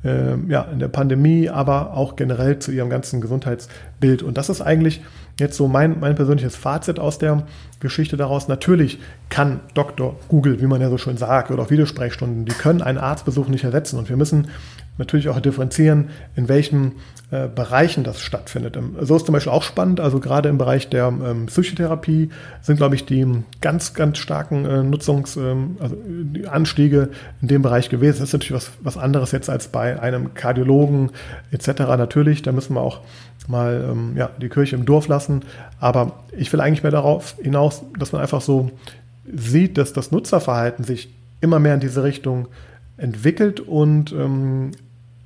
äh, 0.05 0.37
ja, 0.49 0.63
in 0.63 0.79
der 0.79 0.89
Pandemie, 0.89 1.49
aber 1.49 1.97
auch 1.97 2.17
generell 2.17 2.59
zu 2.59 2.73
ihrem 2.73 2.91
ganzen 2.91 3.21
Gesundheitsbild. 3.21 4.23
Und 4.23 4.37
das 4.37 4.49
ist 4.49 4.61
eigentlich 4.61 5.03
jetzt 5.39 5.57
so 5.57 5.69
mein, 5.69 6.01
mein 6.01 6.15
persönliches 6.15 6.57
Fazit 6.57 6.99
aus 6.99 7.19
der 7.19 7.47
Geschichte 7.81 8.17
daraus. 8.17 8.49
Natürlich 8.49 8.99
kann 9.29 9.61
Dr. 9.75 10.17
Google, 10.29 10.61
wie 10.61 10.67
man 10.67 10.81
ja 10.81 10.91
so 10.91 10.99
schön 10.99 11.17
sagt, 11.17 11.51
oder 11.51 11.63
auch 11.63 11.71
Videosprechstunden, 11.71 12.45
die 12.45 12.53
können 12.53 12.83
einen 12.83 12.99
Arztbesuch 12.99 13.49
nicht 13.49 13.65
ersetzen. 13.65 13.99
Und 13.99 14.09
wir 14.09 14.17
müssen 14.17 14.49
natürlich 14.99 15.29
auch 15.29 15.41
differenzieren, 15.41 16.11
in 16.37 16.49
welchen 16.49 16.93
äh, 17.31 17.49
Bereichen 17.49 18.05
das 18.05 18.21
stattfindet. 18.21 18.77
Ähm, 18.77 18.97
so 19.01 19.17
ist 19.17 19.25
zum 19.25 19.33
Beispiel 19.33 19.53
auch 19.53 19.63
spannend, 19.63 20.01
also 20.01 20.21
gerade 20.21 20.49
im 20.49 20.59
Bereich 20.59 20.91
der 20.91 21.07
ähm, 21.07 21.47
Psychotherapie 21.47 22.29
sind, 22.61 22.77
glaube 22.77 22.95
ich, 22.95 23.07
die 23.07 23.27
ganz, 23.61 23.95
ganz 23.95 24.19
starken 24.19 24.65
äh, 24.65 24.83
Nutzungs-, 24.83 25.39
ähm, 25.39 25.77
also 25.81 25.97
die 26.07 26.47
Anstiege 26.47 27.09
in 27.41 27.49
dem 27.49 27.63
Bereich 27.63 27.89
gewesen. 27.89 28.19
Das 28.21 28.29
ist 28.29 28.33
natürlich 28.35 28.53
was, 28.53 28.71
was 28.81 28.99
anderes 28.99 29.33
jetzt 29.33 29.49
als 29.49 29.69
bei 29.69 30.01
einem 30.01 30.35
Kardiologen 30.35 31.11
etc. 31.51 31.69
Natürlich, 31.97 32.43
da 32.43 32.53
müssen 32.53 32.75
wir 32.75 32.83
auch 32.83 33.01
mal 33.49 33.89
ähm, 33.91 34.13
ja, 34.17 34.31
die 34.41 34.49
Kirche 34.49 34.77
im 34.77 34.85
Dorf 34.85 35.09
lassen. 35.09 35.41
Aber 35.81 36.25
ich 36.37 36.53
will 36.53 36.61
eigentlich 36.61 36.83
mehr 36.83 36.93
darauf 36.93 37.37
hinaus, 37.43 37.83
dass 37.99 38.13
man 38.13 38.21
einfach 38.21 38.41
so 38.41 38.71
sieht, 39.35 39.79
dass 39.79 39.93
das 39.93 40.11
Nutzerverhalten 40.11 40.85
sich 40.85 41.09
immer 41.41 41.59
mehr 41.59 41.75
in 41.75 41.81
diese 41.81 42.05
Richtung 42.05 42.49
entwickelt 43.03 43.61
und 43.61 44.13
ähm, 44.13 44.73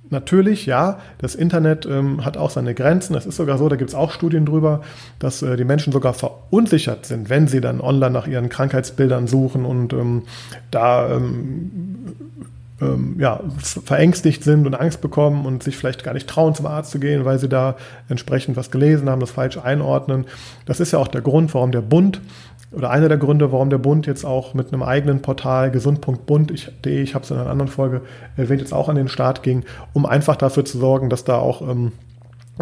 Natürlich, 0.09 0.67
ja, 0.67 1.01
das 1.19 1.35
Internet 1.35 1.85
ähm, 1.85 2.25
hat 2.25 2.37
auch 2.37 2.51
seine 2.51 2.75
Grenzen. 2.75 3.13
Das 3.15 3.27
ist 3.27 3.37
sogar 3.37 3.59
so, 3.59 3.69
da 3.69 3.75
gibt 3.75 3.91
es 3.91 3.97
auch 3.97 4.13
Studien 4.13 4.47
drüber, 4.47 4.83
dass 5.19 5.43
äh, 5.43 5.57
die 5.57 5.65
Menschen 5.65 5.93
sogar 5.93 6.15
verunsichert 6.15 7.07
sind, 7.07 7.29
wenn 7.29 7.49
sie 7.49 7.61
dann 7.61 7.81
online 7.81 8.13
nach 8.13 8.29
ihren 8.29 8.49
Krankheitsbildern 8.49 9.27
suchen 9.27 9.65
und 9.65 9.93
ähm, 9.93 10.23
da 10.71 11.13
ähm, 11.13 12.15
ähm 12.81 13.17
ja, 13.19 13.41
verängstigt 13.59 14.45
sind 14.45 14.67
und 14.67 14.75
Angst 14.75 15.01
bekommen 15.01 15.47
und 15.47 15.63
sich 15.63 15.77
vielleicht 15.77 16.05
gar 16.05 16.15
nicht 16.15 16.29
trauen, 16.29 16.55
zum 16.55 16.67
Arzt 16.67 16.91
zu 16.91 16.99
gehen, 16.99 17.25
weil 17.25 17.39
sie 17.39 17.49
da 17.49 17.77
entsprechend 18.09 18.57
was 18.57 18.71
gelesen 18.71 19.09
haben, 19.09 19.21
das 19.21 19.31
falsch 19.31 19.59
einordnen. 19.59 20.27
Das 20.67 20.81
ist 20.81 20.93
ja 20.93 20.99
auch 20.99 21.09
der 21.09 21.23
Grund, 21.23 21.55
warum 21.55 21.73
der 21.73 21.83
Bund 21.83 22.21
oder 22.73 22.91
einer 22.91 23.09
der 23.09 23.19
Gründe, 23.19 23.53
warum 23.53 23.71
der 23.71 23.79
Bund 23.79 24.07
jetzt 24.07 24.25
auch 24.25 24.53
mit 24.53 24.73
einem 24.73 24.83
eigenen 24.83 25.23
Portal 25.23 25.71
gesund.bund.de, 25.71 26.55
ich, 26.55 26.73
ich 26.85 27.15
habe 27.15 27.25
es 27.25 27.31
in 27.31 27.39
einer 27.39 27.49
anderen 27.49 27.71
Folge 27.71 28.03
erwähnt, 28.37 28.61
jetzt 28.61 28.75
auch 28.75 28.89
an 28.89 28.97
den 28.97 29.09
Start 29.09 29.43
ging, 29.43 29.65
um 29.93 30.05
einfach 30.05 30.37
dafür 30.37 30.65
zu 30.65 30.79
sorgen, 30.79 31.09
dass 31.09 31.25
da 31.25 31.39
auch 31.39 31.63
ähm, 31.63 31.93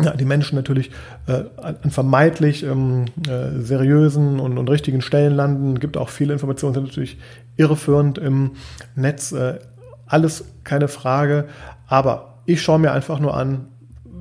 ja, 0.03 0.14
die 0.16 0.24
Menschen 0.24 0.57
natürlich 0.57 0.90
äh, 1.27 1.44
an 1.57 1.90
vermeintlich 1.90 2.64
ähm, 2.64 3.07
äh, 3.29 3.61
seriösen 3.61 4.40
und, 4.40 4.59
und, 4.59 4.68
richtigen 4.68 5.03
Stellen 5.03 5.35
landen. 5.35 5.74
Es 5.74 5.81
gibt 5.81 5.96
auch 5.96 6.09
viele 6.09 6.33
Informationen, 6.33 6.74
sind 6.74 6.85
natürlich 6.85 7.16
irreführend 7.57 8.18
im 8.18 8.53
Netz. 8.96 9.33
Äh, 9.33 9.59
alles 10.07 10.45
keine 10.64 10.88
Frage. 10.88 11.47
Aber 11.87 12.38
ich 12.47 12.62
schaue 12.62 12.79
mir 12.79 12.93
einfach 12.93 13.21
nur 13.21 13.37
an, 13.37 13.69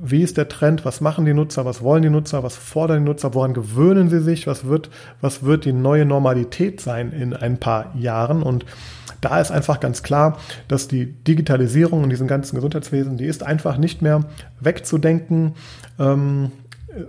wie 0.06 0.22
ist 0.22 0.36
der 0.36 0.48
Trend, 0.48 0.84
was 0.84 1.00
machen 1.00 1.24
die 1.24 1.32
Nutzer, 1.32 1.64
was 1.64 1.82
wollen 1.82 2.02
die 2.02 2.10
Nutzer, 2.10 2.42
was 2.42 2.56
fordern 2.56 3.04
die 3.04 3.10
Nutzer, 3.10 3.32
woran 3.32 3.54
gewöhnen 3.54 4.10
sie 4.10 4.20
sich, 4.20 4.46
was 4.46 4.66
wird, 4.66 4.90
was 5.22 5.44
wird 5.44 5.64
die 5.64 5.72
neue 5.72 6.04
Normalität 6.04 6.80
sein 6.82 7.10
in 7.10 7.32
ein 7.32 7.58
paar 7.58 7.96
Jahren. 7.96 8.42
Und 8.42 8.66
da 9.22 9.40
ist 9.40 9.50
einfach 9.50 9.80
ganz 9.80 10.02
klar, 10.02 10.38
dass 10.68 10.88
die 10.88 11.06
Digitalisierung 11.06 12.04
in 12.04 12.10
diesem 12.10 12.26
ganzen 12.26 12.56
Gesundheitswesen, 12.56 13.16
die 13.16 13.24
ist 13.24 13.42
einfach 13.42 13.78
nicht 13.78 14.02
mehr 14.02 14.24
wegzudenken. 14.60 15.54
Ähm, 15.98 16.52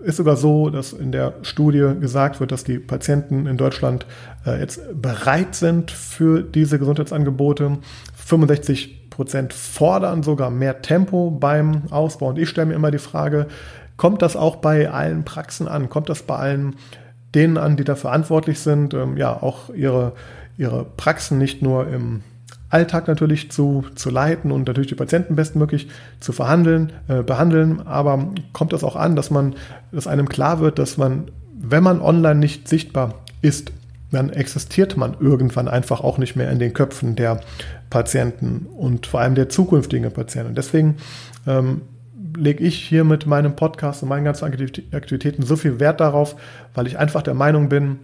ist 0.03 0.17
sogar 0.17 0.35
so, 0.35 0.69
dass 0.69 0.93
in 0.93 1.11
der 1.11 1.33
Studie 1.41 1.93
gesagt 1.99 2.39
wird, 2.39 2.51
dass 2.51 2.63
die 2.63 2.79
Patienten 2.79 3.45
in 3.45 3.57
Deutschland 3.57 4.05
äh, 4.45 4.59
jetzt 4.59 4.79
bereit 4.99 5.53
sind 5.53 5.91
für 5.91 6.41
diese 6.41 6.79
Gesundheitsangebote. 6.79 7.77
65 8.25 9.11
Prozent 9.11 9.53
fordern 9.53 10.23
sogar 10.23 10.49
mehr 10.49 10.81
Tempo 10.81 11.29
beim 11.29 11.83
Ausbau. 11.91 12.29
Und 12.29 12.39
ich 12.39 12.49
stelle 12.49 12.67
mir 12.67 12.73
immer 12.73 12.89
die 12.89 12.97
Frage, 12.97 13.45
kommt 13.97 14.23
das 14.23 14.35
auch 14.35 14.57
bei 14.57 14.89
allen 14.89 15.23
Praxen 15.23 15.67
an? 15.67 15.89
Kommt 15.89 16.09
das 16.09 16.23
bei 16.23 16.35
allen 16.35 16.75
denen 17.35 17.57
an, 17.57 17.77
die 17.77 17.83
da 17.83 17.95
verantwortlich 17.95 18.59
sind, 18.59 18.95
ähm, 18.95 19.15
ja, 19.15 19.31
auch 19.31 19.69
ihre, 19.69 20.13
ihre 20.57 20.85
Praxen 20.85 21.37
nicht 21.37 21.61
nur 21.61 21.87
im 21.87 22.21
Alltag 22.69 23.07
natürlich 23.07 23.51
zu, 23.51 23.85
zu 23.93 24.09
leiten 24.09 24.51
und 24.51 24.67
natürlich 24.67 24.89
die 24.89 24.95
Patienten 24.95 25.35
bestmöglich 25.35 25.87
zu 26.19 26.33
verhandeln, 26.33 26.93
äh, 27.07 27.21
behandeln, 27.21 27.85
aber 27.85 28.29
kommt 28.53 28.73
das 28.73 28.83
auch 28.83 28.95
an, 28.95 29.15
dass 29.15 29.29
man, 29.29 29.53
dass 29.91 30.07
einem 30.07 30.27
klar 30.29 30.61
wird, 30.61 30.79
dass 30.79 30.97
man, 30.97 31.25
wenn 31.53 31.83
man 31.83 32.01
online 32.01 32.39
nicht 32.39 32.67
sichtbar 32.67 33.13
ist, 33.41 33.71
dann 34.11 34.29
existiert 34.29 34.97
man 34.97 35.15
irgendwann 35.19 35.67
einfach 35.67 36.01
auch 36.01 36.17
nicht 36.17 36.35
mehr 36.35 36.51
in 36.51 36.59
den 36.59 36.73
Köpfen 36.73 37.15
der 37.15 37.41
Patienten 37.89 38.65
und 38.65 39.07
vor 39.07 39.19
allem 39.19 39.35
der 39.35 39.49
zukünftigen 39.49 40.11
Patienten. 40.11 40.55
Deswegen 40.55 40.97
ähm, 41.47 41.81
lege 42.37 42.63
ich 42.63 42.75
hier 42.75 43.03
mit 43.03 43.25
meinem 43.25 43.55
Podcast 43.55 44.03
und 44.03 44.09
meinen 44.09 44.25
ganzen 44.25 44.45
Aktivitäten 44.45 45.43
so 45.43 45.55
viel 45.55 45.79
Wert 45.79 45.99
darauf, 45.99 46.35
weil 46.73 46.87
ich 46.87 46.97
einfach 46.97 47.21
der 47.21 47.33
Meinung 47.33 47.69
bin, 47.69 47.99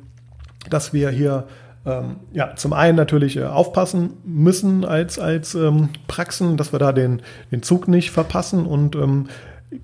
dass 0.69 0.93
wir 0.93 1.09
hier 1.09 1.47
ähm, 1.85 2.17
ja, 2.31 2.55
zum 2.55 2.73
einen 2.73 2.95
natürlich 2.95 3.37
äh, 3.37 3.43
aufpassen 3.43 4.11
müssen 4.23 4.85
als, 4.85 5.17
als 5.17 5.55
ähm, 5.55 5.89
Praxen, 6.07 6.57
dass 6.57 6.73
wir 6.73 6.79
da 6.79 6.91
den, 6.91 7.21
den 7.51 7.63
Zug 7.63 7.87
nicht 7.87 8.11
verpassen 8.11 8.65
und 8.65 8.95
ähm, 8.95 9.27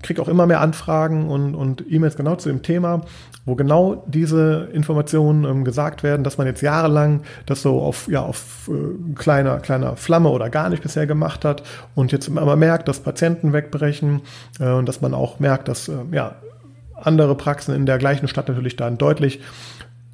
kriege 0.02 0.20
auch 0.20 0.28
immer 0.28 0.46
mehr 0.46 0.60
Anfragen 0.60 1.28
und, 1.28 1.54
und 1.54 1.84
E-Mails 1.88 2.16
genau 2.16 2.36
zu 2.36 2.48
dem 2.48 2.62
Thema, 2.62 3.02
wo 3.46 3.54
genau 3.54 4.04
diese 4.06 4.68
Informationen 4.72 5.44
ähm, 5.44 5.64
gesagt 5.64 6.02
werden, 6.02 6.24
dass 6.24 6.36
man 6.36 6.46
jetzt 6.46 6.60
jahrelang 6.60 7.22
das 7.46 7.62
so 7.62 7.80
auf, 7.80 8.08
ja, 8.08 8.22
auf 8.22 8.68
äh, 8.68 9.14
kleiner, 9.14 9.58
kleiner 9.60 9.96
Flamme 9.96 10.28
oder 10.28 10.50
gar 10.50 10.68
nicht 10.68 10.82
bisher 10.82 11.06
gemacht 11.06 11.44
hat 11.44 11.62
und 11.94 12.12
jetzt 12.12 12.28
immer 12.28 12.56
merkt, 12.56 12.88
dass 12.88 13.00
Patienten 13.00 13.52
wegbrechen 13.52 14.20
äh, 14.60 14.70
und 14.70 14.86
dass 14.86 15.00
man 15.00 15.14
auch 15.14 15.40
merkt, 15.40 15.68
dass 15.68 15.88
äh, 15.88 15.94
ja, 16.12 16.36
andere 16.94 17.34
Praxen 17.34 17.74
in 17.74 17.86
der 17.86 17.98
gleichen 17.98 18.28
Stadt 18.28 18.48
natürlich 18.48 18.76
dann 18.76 18.98
deutlich 18.98 19.40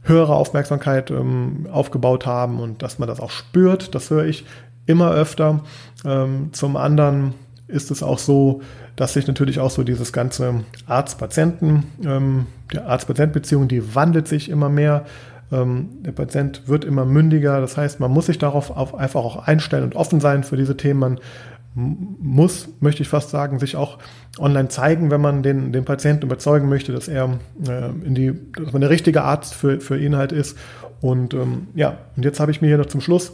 höhere 0.03 0.35
Aufmerksamkeit 0.35 1.11
ähm, 1.11 1.67
aufgebaut 1.73 2.27
haben 2.27 2.61
und 2.61 2.83
dass 2.83 2.99
man 2.99 3.09
das 3.09 3.21
auch 3.21 3.31
spürt, 3.31 3.95
das 3.95 4.11
höre 4.11 4.27
ich 4.27 4.45
immer 4.87 5.13
öfter. 5.13 5.61
Ähm, 6.05 6.51
zum 6.53 6.77
anderen 6.77 7.35
ist 7.67 7.91
es 7.91 8.03
auch 8.03 8.19
so, 8.19 8.61
dass 8.97 9.15
sich 9.15 9.27
natürlich 9.27 9.59
auch 9.61 9.71
so 9.71 9.83
dieses 9.83 10.13
ganze 10.13 10.65
Arzt-Patienten, 10.87 11.85
ähm, 12.05 12.47
die 12.73 12.79
Arzt-Patient-Beziehung, 12.79 13.69
die 13.69 13.95
wandelt 13.95 14.29
sich 14.29 14.51
immer 14.51 14.69
mehr. 14.69 15.05
Ähm, 15.51 15.89
der 16.03 16.13
Patient 16.13 16.69
wird 16.69 16.85
immer 16.85 17.05
mündiger. 17.05 17.61
Das 17.61 17.77
heißt, 17.77 18.01
man 18.01 18.11
muss 18.11 18.27
sich 18.27 18.39
darauf 18.39 18.71
auf 18.71 18.95
einfach 18.95 19.21
auch 19.21 19.47
einstellen 19.47 19.85
und 19.85 19.97
offen 19.97 20.21
sein 20.21 20.45
für 20.45 20.57
diese 20.57 20.77
Themen. 20.77 20.99
Man 21.01 21.19
muss, 21.75 22.69
möchte 22.81 23.03
ich 23.03 23.09
fast 23.09 23.31
sagen, 23.31 23.59
sich 23.59 23.77
auch 23.77 23.99
online 24.39 24.69
zeigen, 24.69 25.11
wenn 25.11 25.21
man 25.21 25.43
den, 25.43 25.73
den 25.73 25.85
Patienten 25.85 26.25
überzeugen 26.25 26.69
möchte, 26.69 26.93
dass 26.93 27.09
er 27.09 27.39
äh, 27.67 27.89
in 28.07 28.15
die, 28.15 28.33
dass 28.53 28.73
man 28.73 28.81
der 28.81 28.91
richtige 28.91 29.23
Arzt 29.23 29.55
für, 29.55 29.81
für 29.81 29.99
ihn 29.99 30.17
halt 30.17 30.33
ist. 30.33 30.57
Und 31.01 31.35
ähm, 31.35 31.69
ja, 31.75 31.99
und 32.17 32.25
jetzt 32.25 32.41
habe 32.41 32.51
ich 32.51 32.61
mir 32.61 32.69
hier 32.69 32.79
noch 32.79 32.87
zum 32.87 33.01
Schluss 33.01 33.33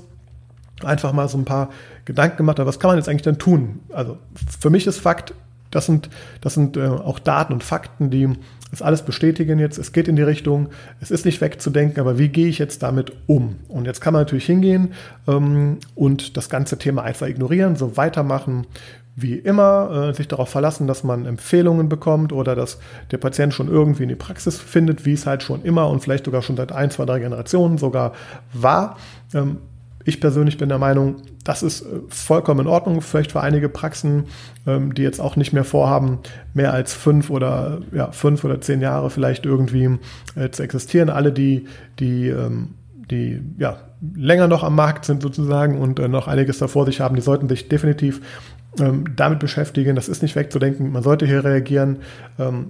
einfach 0.84 1.12
mal 1.12 1.28
so 1.28 1.38
ein 1.38 1.44
paar 1.44 1.70
Gedanken 2.04 2.38
gemacht, 2.38 2.60
aber 2.60 2.68
was 2.68 2.80
kann 2.80 2.90
man 2.90 2.96
jetzt 2.96 3.08
eigentlich 3.08 3.22
dann 3.22 3.38
tun? 3.38 3.80
Also 3.90 4.18
für 4.58 4.70
mich 4.70 4.86
ist 4.86 4.98
Fakt, 4.98 5.34
das 5.70 5.86
sind, 5.86 6.10
das 6.40 6.54
sind 6.54 6.76
äh, 6.76 6.86
auch 6.86 7.18
Daten 7.18 7.52
und 7.52 7.62
Fakten, 7.62 8.10
die 8.10 8.28
das 8.70 8.82
alles 8.82 9.02
bestätigen 9.02 9.58
jetzt. 9.58 9.78
Es 9.78 9.92
geht 9.92 10.08
in 10.08 10.16
die 10.16 10.22
Richtung, 10.22 10.68
es 11.00 11.10
ist 11.10 11.24
nicht 11.24 11.40
wegzudenken, 11.40 12.00
aber 12.00 12.18
wie 12.18 12.28
gehe 12.28 12.48
ich 12.48 12.58
jetzt 12.58 12.82
damit 12.82 13.12
um? 13.26 13.56
Und 13.68 13.86
jetzt 13.86 14.00
kann 14.00 14.12
man 14.12 14.22
natürlich 14.22 14.46
hingehen 14.46 14.92
ähm, 15.26 15.78
und 15.94 16.36
das 16.36 16.48
ganze 16.48 16.78
Thema 16.78 17.02
einfach 17.02 17.26
ignorieren, 17.26 17.76
so 17.76 17.96
weitermachen 17.96 18.66
wie 19.16 19.34
immer, 19.34 20.08
äh, 20.10 20.14
sich 20.14 20.28
darauf 20.28 20.48
verlassen, 20.48 20.86
dass 20.86 21.04
man 21.04 21.26
Empfehlungen 21.26 21.88
bekommt 21.88 22.32
oder 22.32 22.54
dass 22.54 22.78
der 23.10 23.18
Patient 23.18 23.52
schon 23.52 23.68
irgendwie 23.68 24.04
in 24.04 24.08
die 24.08 24.14
Praxis 24.14 24.58
findet, 24.58 25.04
wie 25.04 25.12
es 25.12 25.26
halt 25.26 25.42
schon 25.42 25.62
immer 25.62 25.88
und 25.88 26.00
vielleicht 26.00 26.24
sogar 26.24 26.42
schon 26.42 26.56
seit 26.56 26.72
ein, 26.72 26.90
zwei, 26.90 27.04
drei 27.04 27.18
Generationen 27.18 27.76
sogar 27.76 28.12
war. 28.52 28.96
Ähm, 29.34 29.58
ich 30.04 30.20
persönlich 30.20 30.56
bin 30.58 30.68
der 30.68 30.78
Meinung, 30.78 31.16
das 31.44 31.62
ist 31.62 31.82
äh, 31.82 32.00
vollkommen 32.08 32.60
in 32.60 32.66
Ordnung, 32.66 33.00
vielleicht 33.00 33.32
für 33.32 33.40
einige 33.40 33.68
Praxen, 33.68 34.24
ähm, 34.66 34.94
die 34.94 35.02
jetzt 35.02 35.20
auch 35.20 35.36
nicht 35.36 35.52
mehr 35.52 35.64
vorhaben, 35.64 36.18
mehr 36.54 36.72
als 36.72 36.94
fünf 36.94 37.30
oder 37.30 37.80
ja, 37.92 38.10
fünf 38.12 38.44
oder 38.44 38.60
zehn 38.60 38.80
Jahre 38.80 39.10
vielleicht 39.10 39.44
irgendwie 39.46 39.98
äh, 40.36 40.50
zu 40.50 40.62
existieren. 40.62 41.10
Alle, 41.10 41.32
die, 41.32 41.66
die, 41.98 42.28
ähm, 42.28 42.74
die 43.10 43.42
ja, 43.58 43.78
länger 44.14 44.48
noch 44.48 44.64
am 44.64 44.74
Markt 44.74 45.04
sind 45.04 45.22
sozusagen 45.22 45.78
und 45.78 45.98
äh, 45.98 46.08
noch 46.08 46.28
einiges 46.28 46.58
davor 46.58 46.86
sich 46.86 47.00
haben, 47.00 47.14
die 47.14 47.22
sollten 47.22 47.48
sich 47.48 47.68
definitiv 47.68 48.20
ähm, 48.78 49.04
damit 49.16 49.38
beschäftigen. 49.38 49.96
Das 49.96 50.08
ist 50.08 50.22
nicht 50.22 50.36
wegzudenken. 50.36 50.92
Man 50.92 51.02
sollte 51.02 51.26
hier 51.26 51.44
reagieren. 51.44 51.98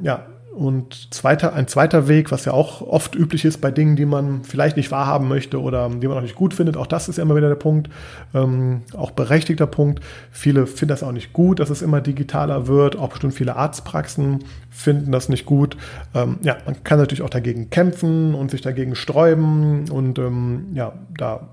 ja, 0.03 0.27
und 0.55 1.15
zweiter, 1.15 1.53
ein 1.55 1.69
zweiter 1.69 2.09
Weg, 2.09 2.33
was 2.33 2.45
ja 2.45 2.53
auch 2.53 2.83
oft 2.83 3.15
üblich 3.15 3.45
ist 3.45 3.61
bei 3.61 3.71
Dingen, 3.71 3.95
die 3.95 4.05
man 4.05 4.43
vielleicht 4.43 4.77
nicht 4.77 4.91
wahrhaben 4.91 5.29
möchte 5.29 5.61
oder 5.61 5.89
die 5.89 6.09
man 6.09 6.19
auch 6.19 6.23
nicht 6.23 6.35
gut 6.35 6.55
findet, 6.55 6.77
auch 6.77 6.87
das 6.89 7.09
ist 7.09 7.17
ja 7.17 7.23
immer 7.23 7.37
wieder 7.37 7.49
der 7.49 7.55
Punkt, 7.55 7.89
ähm, 8.35 8.83
auch 8.97 9.13
berechtigter 9.13 9.67
Punkt. 9.67 10.01
Viele 10.31 10.67
finden 10.67 10.91
das 10.91 11.03
auch 11.03 11.13
nicht 11.13 11.33
gut, 11.33 11.61
dass 11.61 11.71
es 11.71 11.83
immer 11.83 12.01
digitaler 12.01 12.67
wird, 12.67 12.97
auch 12.97 13.11
bestimmt 13.11 13.35
viele 13.35 13.57
Arztpraxen 13.57 14.45
finden 14.71 15.13
das 15.13 15.29
nicht 15.29 15.47
gut. 15.47 15.77
Ähm, 16.15 16.39
ja, 16.43 16.57
man 16.67 16.83
kann 16.83 16.99
natürlich 16.99 17.23
auch 17.23 17.31
dagegen 17.31 17.71
kämpfen 17.71 18.35
und 18.35 18.51
sich 18.51 18.61
dagegen 18.61 18.95
sträuben 18.95 19.89
und 19.91 20.19
ähm, 20.19 20.67
ja, 20.75 20.93
da 21.17 21.49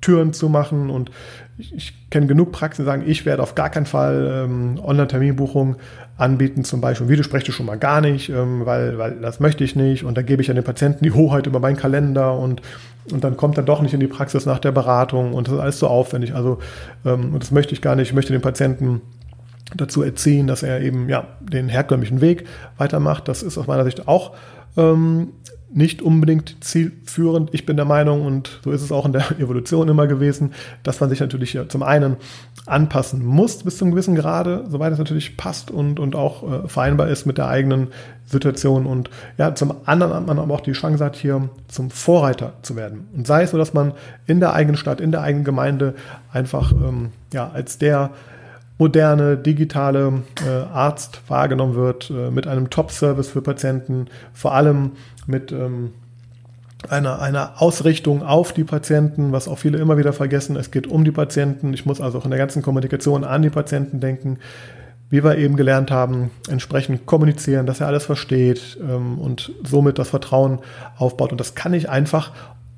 Türen 0.00 0.32
zu 0.32 0.48
machen. 0.48 0.90
Und 0.90 1.10
ich, 1.58 1.74
ich 1.74 2.10
kenne 2.10 2.26
genug 2.26 2.52
Praxen, 2.52 2.82
die 2.82 2.86
sagen, 2.86 3.04
ich 3.06 3.26
werde 3.26 3.42
auf 3.42 3.54
gar 3.54 3.70
keinen 3.70 3.86
Fall 3.86 4.44
ähm, 4.44 4.80
Online-Terminbuchung 4.82 5.76
anbieten, 6.16 6.64
zum 6.64 6.80
Beispiel 6.80 7.08
Videospreche 7.08 7.52
schon 7.52 7.66
mal 7.66 7.78
gar 7.78 8.00
nicht, 8.00 8.30
ähm, 8.30 8.64
weil, 8.64 8.98
weil 8.98 9.20
das 9.20 9.40
möchte 9.40 9.64
ich 9.64 9.76
nicht. 9.76 10.04
Und 10.04 10.16
dann 10.16 10.26
gebe 10.26 10.42
ich 10.42 10.50
an 10.50 10.56
den 10.56 10.64
Patienten 10.64 11.04
die 11.04 11.12
Hoheit 11.12 11.46
über 11.46 11.60
meinen 11.60 11.76
Kalender 11.76 12.38
und, 12.38 12.62
und 13.10 13.22
dann 13.24 13.36
kommt 13.36 13.56
er 13.56 13.62
doch 13.62 13.82
nicht 13.82 13.94
in 13.94 14.00
die 14.00 14.06
Praxis 14.06 14.46
nach 14.46 14.58
der 14.58 14.72
Beratung 14.72 15.34
und 15.34 15.48
das 15.48 15.54
ist 15.54 15.60
alles 15.60 15.78
so 15.78 15.88
aufwendig. 15.88 16.34
Also, 16.34 16.58
ähm, 17.04 17.34
und 17.34 17.42
das 17.42 17.50
möchte 17.50 17.74
ich 17.74 17.82
gar 17.82 17.96
nicht. 17.96 18.08
Ich 18.08 18.14
möchte 18.14 18.32
den 18.32 18.42
Patienten 18.42 19.02
dazu 19.76 20.02
erziehen, 20.02 20.46
dass 20.46 20.62
er 20.62 20.80
eben 20.80 21.08
ja 21.08 21.26
den 21.40 21.68
herkömmlichen 21.68 22.20
Weg 22.20 22.46
weitermacht. 22.78 23.28
Das 23.28 23.42
ist 23.42 23.58
aus 23.58 23.66
meiner 23.66 23.84
Sicht 23.84 24.08
auch 24.08 24.32
ähm, 24.76 25.28
nicht 25.74 26.02
unbedingt 26.02 26.56
zielführend. 26.62 27.50
Ich 27.52 27.66
bin 27.66 27.76
der 27.76 27.86
Meinung, 27.86 28.24
und 28.24 28.60
so 28.64 28.70
ist 28.70 28.82
es 28.82 28.92
auch 28.92 29.06
in 29.06 29.12
der 29.12 29.30
Evolution 29.38 29.88
immer 29.88 30.06
gewesen, 30.06 30.52
dass 30.82 31.00
man 31.00 31.08
sich 31.10 31.20
natürlich 31.20 31.58
zum 31.68 31.82
einen 31.82 32.16
anpassen 32.66 33.24
muss 33.24 33.62
bis 33.62 33.78
zum 33.78 33.90
gewissen 33.90 34.14
Grade, 34.14 34.64
soweit 34.68 34.92
es 34.92 34.98
natürlich 34.98 35.36
passt 35.36 35.70
und, 35.70 35.98
und 35.98 36.14
auch 36.14 36.64
äh, 36.64 36.68
vereinbar 36.68 37.08
ist 37.08 37.26
mit 37.26 37.38
der 37.38 37.48
eigenen 37.48 37.88
Situation. 38.26 38.86
Und 38.86 39.10
ja, 39.38 39.54
zum 39.54 39.74
anderen 39.84 40.14
hat 40.14 40.26
man 40.26 40.38
aber 40.38 40.54
auch 40.54 40.60
die 40.60 40.72
Chance 40.72 41.04
hat, 41.04 41.16
hier 41.16 41.48
zum 41.68 41.90
Vorreiter 41.90 42.54
zu 42.62 42.76
werden. 42.76 43.08
Und 43.16 43.26
sei 43.26 43.42
es 43.42 43.50
so, 43.50 43.58
dass 43.58 43.74
man 43.74 43.92
in 44.26 44.40
der 44.40 44.52
eigenen 44.52 44.76
Stadt, 44.76 45.00
in 45.00 45.10
der 45.10 45.22
eigenen 45.22 45.44
Gemeinde 45.44 45.94
einfach 46.32 46.72
ähm, 46.72 47.10
ja, 47.32 47.50
als 47.52 47.78
der 47.78 48.10
moderne, 48.78 49.36
digitale 49.36 50.22
äh, 50.44 50.74
Arzt 50.74 51.20
wahrgenommen 51.28 51.76
wird, 51.76 52.10
äh, 52.10 52.30
mit 52.30 52.46
einem 52.46 52.68
Top-Service 52.68 53.28
für 53.28 53.42
Patienten, 53.42 54.08
vor 54.32 54.54
allem 54.54 54.92
mit 55.26 55.52
ähm, 55.52 55.92
einer, 56.88 57.20
einer 57.20 57.62
Ausrichtung 57.62 58.22
auf 58.22 58.52
die 58.52 58.64
Patienten, 58.64 59.32
was 59.32 59.48
auch 59.48 59.58
viele 59.58 59.78
immer 59.78 59.96
wieder 59.96 60.12
vergessen. 60.12 60.56
Es 60.56 60.70
geht 60.70 60.86
um 60.86 61.04
die 61.04 61.12
Patienten. 61.12 61.72
Ich 61.74 61.86
muss 61.86 62.00
also 62.00 62.18
auch 62.18 62.24
in 62.24 62.30
der 62.30 62.38
ganzen 62.38 62.62
Kommunikation 62.62 63.24
an 63.24 63.42
die 63.42 63.50
Patienten 63.50 64.00
denken. 64.00 64.38
Wie 65.10 65.22
wir 65.22 65.36
eben 65.36 65.56
gelernt 65.56 65.90
haben, 65.90 66.30
entsprechend 66.48 67.04
kommunizieren, 67.04 67.66
dass 67.66 67.80
er 67.80 67.86
alles 67.86 68.06
versteht 68.06 68.78
ähm, 68.80 69.18
und 69.18 69.52
somit 69.62 69.98
das 69.98 70.08
Vertrauen 70.08 70.60
aufbaut. 70.96 71.32
Und 71.32 71.40
das 71.40 71.54
kann 71.54 71.74
ich 71.74 71.90
einfach 71.90 72.32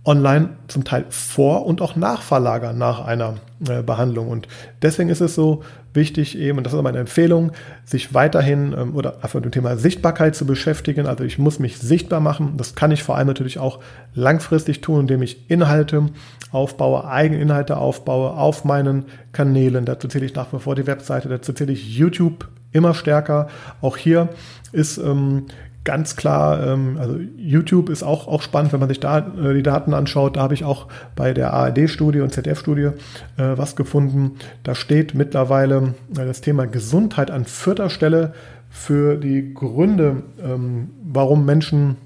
online 0.05 0.51
zum 0.69 0.85
Teil 0.85 1.07
vor 1.09 1.67
und 1.67 1.81
auch 1.81 1.97
nachverlagern 1.97 2.77
nach 2.77 3.05
einer 3.05 3.37
äh, 3.69 3.83
Behandlung. 3.83 4.29
Und 4.29 4.49
deswegen 4.83 5.09
ist 5.09 5.23
es 5.23 5.35
so 5.35 5.63
wichtig 5.95 6.37
eben, 6.39 6.59
und 6.59 6.65
das 6.65 6.75
ist 6.75 6.83
meine 6.83 6.99
Empfehlung, 6.99 7.53
sich 7.85 8.13
weiterhin 8.13 8.75
ähm, 8.77 8.95
oder 8.95 9.17
einfach 9.17 9.35
mit 9.35 9.47
dem 9.47 9.53
Thema 9.53 9.77
Sichtbarkeit 9.77 10.37
zu 10.37 10.45
beschäftigen. 10.45 11.07
Also 11.07 11.25
ich 11.25 11.39
muss 11.39 11.59
mich 11.59 11.79
sichtbar 11.79 12.21
machen. 12.21 12.55
Das 12.57 12.75
kann 12.75 12.91
ich 12.91 13.03
vor 13.03 13.17
allem 13.17 13.29
natürlich 13.29 13.59
auch 13.59 13.81
langfristig 14.15 14.83
tun, 14.83 15.01
indem 15.01 15.23
ich 15.23 15.51
Inhalte 15.51 16.09
aufbaue, 16.53 17.09
eigene 17.09 17.41
Inhalte 17.41 17.79
aufbaue 17.79 18.33
auf 18.33 18.65
meinen 18.65 19.07
Kanälen. 19.33 19.87
Dazu 19.87 20.09
zähle 20.09 20.27
ich 20.27 20.35
nach 20.35 20.53
wie 20.53 20.59
vor 20.59 20.75
die 20.75 20.87
Webseite, 20.87 21.29
dazu 21.29 21.53
zähle 21.53 21.73
ich 21.73 21.97
YouTube 21.97 22.49
immer 22.73 22.93
stärker. 22.93 23.49
Auch 23.81 23.97
hier 23.97 24.29
ist 24.73 24.99
ähm, 24.99 25.47
ganz 25.85 26.17
klar, 26.17 26.67
ähm, 26.67 26.97
also 26.99 27.19
YouTube 27.37 27.91
ist 27.91 28.03
auch, 28.03 28.27
auch 28.27 28.43
spannend, 28.43 28.73
wenn 28.73 28.81
man 28.81 28.89
sich 28.89 29.01
da 29.01 29.19
äh, 29.19 29.55
die 29.55 29.63
Daten 29.63 29.95
anschaut. 29.95 30.37
Da 30.37 30.43
habe 30.43 30.55
ich 30.55 30.65
auch 30.65 30.89
bei 31.15 31.35
der 31.35 31.53
ARD-Studie 31.53 32.21
und 32.21 32.33
ZDF-Studie 32.33 32.91
äh, 33.37 33.57
was 33.57 33.77
gefunden. 33.77 34.33
Da 34.63 34.75
steht 34.75 35.15
mittlerweile 35.15 35.95
äh, 36.13 36.25
das 36.25 36.41
Thema 36.41 36.67
Gesundheit 36.67 37.31
an 37.31 37.45
vierter 37.45 37.91
Stelle 37.91 38.33
für 38.71 39.17
die 39.17 39.55
Gründe, 39.55 40.23
ähm, 40.43 40.91
warum 41.05 41.45
Menschen 41.45 41.97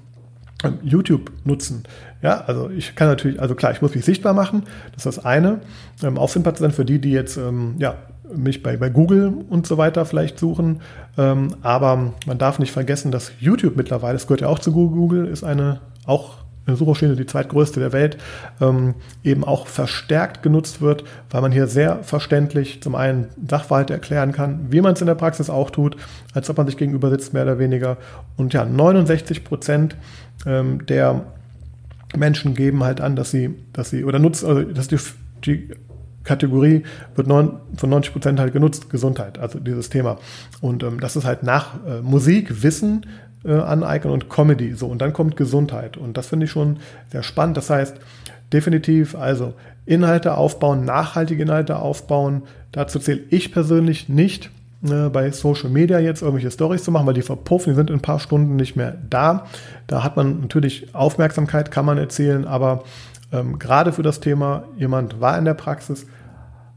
ähm, 0.63 0.79
YouTube 0.83 1.31
nutzen. 1.45 1.83
Ja, 2.21 2.41
also 2.41 2.69
ich 2.69 2.95
kann 2.95 3.07
natürlich, 3.07 3.41
also 3.41 3.55
klar, 3.55 3.71
ich 3.71 3.81
muss 3.81 3.95
mich 3.95 4.03
sichtbar 4.03 4.33
machen, 4.33 4.63
das 4.93 5.05
ist 5.05 5.17
das 5.17 5.25
eine. 5.25 5.61
Ähm, 6.03 6.17
auffindbar 6.17 6.55
sein 6.57 6.71
für 6.71 6.85
die, 6.85 6.99
die 6.99 7.11
jetzt 7.11 7.37
ähm, 7.37 7.75
ja, 7.79 7.95
mich 8.35 8.63
bei, 8.63 8.77
bei 8.77 8.89
Google 8.89 9.33
und 9.49 9.67
so 9.67 9.77
weiter 9.77 10.05
vielleicht 10.05 10.39
suchen. 10.39 10.81
Ähm, 11.17 11.55
aber 11.61 12.13
man 12.25 12.37
darf 12.37 12.59
nicht 12.59 12.71
vergessen, 12.71 13.11
dass 13.11 13.31
YouTube 13.39 13.75
mittlerweile, 13.75 14.13
das 14.13 14.27
gehört 14.27 14.41
ja 14.41 14.47
auch 14.47 14.59
zu 14.59 14.71
Google, 14.71 15.27
ist 15.27 15.43
eine 15.43 15.81
auch 16.05 16.39
eine 16.69 16.77
Suchmaschine, 16.77 17.15
die 17.15 17.25
zweitgrößte 17.25 17.79
der 17.79 17.93
Welt, 17.93 18.17
ähm, 18.61 18.95
eben 19.23 19.43
auch 19.43 19.67
verstärkt 19.67 20.43
genutzt 20.43 20.81
wird, 20.81 21.03
weil 21.29 21.41
man 21.41 21.51
hier 21.51 21.67
sehr 21.67 22.03
verständlich 22.03 22.81
zum 22.81 22.95
einen 22.95 23.27
Sachverhalte 23.47 23.93
erklären 23.93 24.31
kann, 24.31 24.67
wie 24.69 24.81
man 24.81 24.93
es 24.93 25.01
in 25.01 25.07
der 25.07 25.15
Praxis 25.15 25.49
auch 25.49 25.71
tut, 25.71 25.97
als 26.33 26.49
ob 26.49 26.57
man 26.57 26.67
sich 26.67 26.77
gegenüber 26.77 27.09
sitzt, 27.09 27.33
mehr 27.33 27.43
oder 27.43 27.59
weniger. 27.59 27.97
Und 28.37 28.53
ja, 28.53 28.65
69 28.65 29.43
Prozent 29.43 29.95
ähm, 30.45 30.85
der 30.85 31.25
Menschen 32.15 32.55
geben 32.55 32.83
halt 32.83 33.01
an, 33.01 33.15
dass 33.15 33.31
sie, 33.31 33.55
dass 33.73 33.89
sie, 33.89 34.03
oder 34.03 34.19
nutzen, 34.19 34.47
also 34.47 34.61
dass 34.63 34.87
die, 34.87 34.97
die 35.45 35.69
Kategorie 36.23 36.83
wird 37.15 37.27
neun, 37.27 37.57
von 37.75 37.89
90 37.89 38.13
Prozent 38.13 38.39
halt 38.39 38.53
genutzt, 38.53 38.89
Gesundheit, 38.89 39.39
also 39.39 39.59
dieses 39.59 39.89
Thema. 39.89 40.17
Und 40.61 40.83
ähm, 40.83 40.99
das 40.99 41.15
ist 41.15 41.25
halt 41.25 41.43
nach 41.43 41.75
äh, 41.85 42.01
Musik, 42.01 42.63
Wissen 42.63 43.05
äh, 43.45 43.53
aneignen 43.53 44.13
und 44.13 44.29
Comedy. 44.29 44.73
So, 44.73 44.87
und 44.87 45.01
dann 45.01 45.13
kommt 45.13 45.37
Gesundheit. 45.37 45.97
Und 45.97 46.17
das 46.17 46.27
finde 46.27 46.45
ich 46.45 46.51
schon 46.51 46.77
sehr 47.11 47.23
spannend. 47.23 47.57
Das 47.57 47.69
heißt, 47.69 47.95
definitiv, 48.51 49.15
also 49.15 49.53
Inhalte 49.85 50.35
aufbauen, 50.35 50.85
nachhaltige 50.85 51.43
Inhalte 51.43 51.77
aufbauen. 51.77 52.43
Dazu 52.71 52.99
zähle 52.99 53.21
ich 53.29 53.51
persönlich 53.51 54.09
nicht 54.09 54.51
äh, 54.83 55.09
bei 55.09 55.31
Social 55.31 55.69
Media 55.69 55.99
jetzt 55.99 56.21
irgendwelche 56.21 56.51
Stories 56.51 56.83
zu 56.83 56.91
machen, 56.91 57.07
weil 57.07 57.13
die 57.13 57.21
verpuffen, 57.21 57.73
die 57.73 57.75
sind 57.75 57.89
in 57.89 57.97
ein 57.97 58.01
paar 58.01 58.19
Stunden 58.19 58.55
nicht 58.55 58.75
mehr 58.75 58.97
da. 59.09 59.45
Da 59.87 60.03
hat 60.03 60.15
man 60.15 60.41
natürlich 60.41 60.93
Aufmerksamkeit, 60.93 61.71
kann 61.71 61.85
man 61.85 61.97
erzählen, 61.97 62.45
aber 62.45 62.83
ähm, 63.31 63.59
gerade 63.59 63.91
für 63.91 64.03
das 64.03 64.19
Thema, 64.19 64.63
jemand 64.77 65.21
war 65.21 65.37
in 65.37 65.45
der 65.45 65.53
Praxis, 65.53 66.07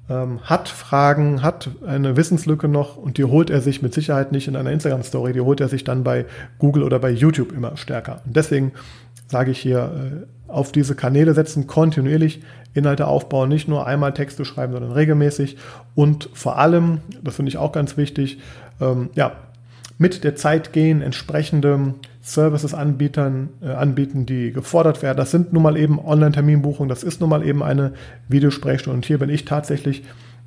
ähm, 0.08 0.40
hat 0.42 0.68
Fragen, 0.68 1.42
hat 1.42 1.70
eine 1.86 2.16
Wissenslücke 2.16 2.68
noch 2.68 2.96
und 2.96 3.18
die 3.18 3.24
holt 3.24 3.50
er 3.50 3.60
sich 3.60 3.82
mit 3.82 3.94
Sicherheit 3.94 4.32
nicht 4.32 4.48
in 4.48 4.56
einer 4.56 4.70
Instagram-Story, 4.70 5.32
die 5.32 5.40
holt 5.40 5.60
er 5.60 5.68
sich 5.68 5.84
dann 5.84 6.04
bei 6.04 6.26
Google 6.58 6.82
oder 6.82 6.98
bei 6.98 7.10
YouTube 7.10 7.52
immer 7.52 7.76
stärker. 7.76 8.20
Und 8.26 8.36
deswegen 8.36 8.72
sage 9.28 9.50
ich 9.50 9.58
hier, 9.58 10.26
äh, 10.48 10.50
auf 10.52 10.70
diese 10.70 10.94
Kanäle 10.94 11.32
setzen, 11.32 11.66
kontinuierlich 11.66 12.42
Inhalte 12.74 13.06
aufbauen, 13.06 13.48
nicht 13.48 13.68
nur 13.68 13.86
einmal 13.86 14.12
Texte 14.12 14.44
schreiben, 14.44 14.72
sondern 14.72 14.92
regelmäßig 14.92 15.56
und 15.94 16.28
vor 16.34 16.58
allem, 16.58 17.00
das 17.22 17.36
finde 17.36 17.48
ich 17.48 17.56
auch 17.56 17.72
ganz 17.72 17.96
wichtig, 17.96 18.38
ähm, 18.80 19.10
ja, 19.14 19.32
mit 19.98 20.24
der 20.24 20.36
Zeit 20.36 20.72
gehen, 20.72 21.00
entsprechende 21.00 21.94
Services 22.22 22.72
anbietern, 22.72 23.50
äh, 23.61 23.70
anbieten, 23.70 24.26
die 24.26 24.52
gefordert 24.52 25.02
werden. 25.02 25.18
Das 25.18 25.32
sind 25.32 25.52
nun 25.52 25.62
mal 25.62 25.76
eben 25.76 25.98
Online-Terminbuchungen, 25.98 26.88
das 26.88 27.02
ist 27.02 27.20
nun 27.20 27.28
mal 27.28 27.44
eben 27.44 27.62
eine 27.62 27.92
Videosprechstunde. 28.28 28.96
Und 28.96 29.06
hier 29.06 29.18
bin 29.18 29.28
ich 29.28 29.44
tatsächlich 29.44 30.04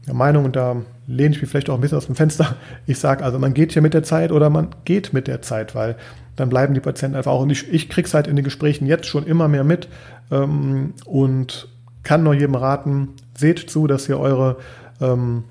der 0.07 0.13
Meinung, 0.13 0.45
und 0.45 0.55
da 0.55 0.77
lehne 1.07 1.35
ich 1.35 1.41
mich 1.41 1.49
vielleicht 1.49 1.69
auch 1.69 1.75
ein 1.75 1.81
bisschen 1.81 1.97
aus 1.97 2.05
dem 2.05 2.15
Fenster, 2.15 2.55
ich 2.85 2.97
sage 2.97 3.23
also, 3.23 3.39
man 3.39 3.53
geht 3.53 3.73
hier 3.73 3.81
mit 3.81 3.93
der 3.93 4.03
Zeit 4.03 4.31
oder 4.31 4.49
man 4.49 4.69
geht 4.85 5.13
mit 5.13 5.27
der 5.27 5.41
Zeit, 5.41 5.75
weil 5.75 5.95
dann 6.37 6.49
bleiben 6.49 6.73
die 6.73 6.79
Patienten 6.79 7.17
einfach 7.17 7.31
auch. 7.31 7.41
Und 7.41 7.49
ich, 7.49 7.71
ich 7.71 7.89
kriege 7.89 8.07
es 8.07 8.13
halt 8.13 8.27
in 8.27 8.35
den 8.35 8.45
Gesprächen 8.45 8.85
jetzt 8.85 9.07
schon 9.07 9.25
immer 9.25 9.47
mehr 9.47 9.63
mit 9.63 9.89
ähm, 10.31 10.93
und 11.05 11.67
kann 12.03 12.23
nur 12.23 12.33
jedem 12.33 12.55
raten, 12.55 13.09
seht 13.35 13.59
zu, 13.59 13.87
dass 13.87 14.07
ihr 14.07 14.19
eure 14.19 14.57
ähm, 15.01 15.43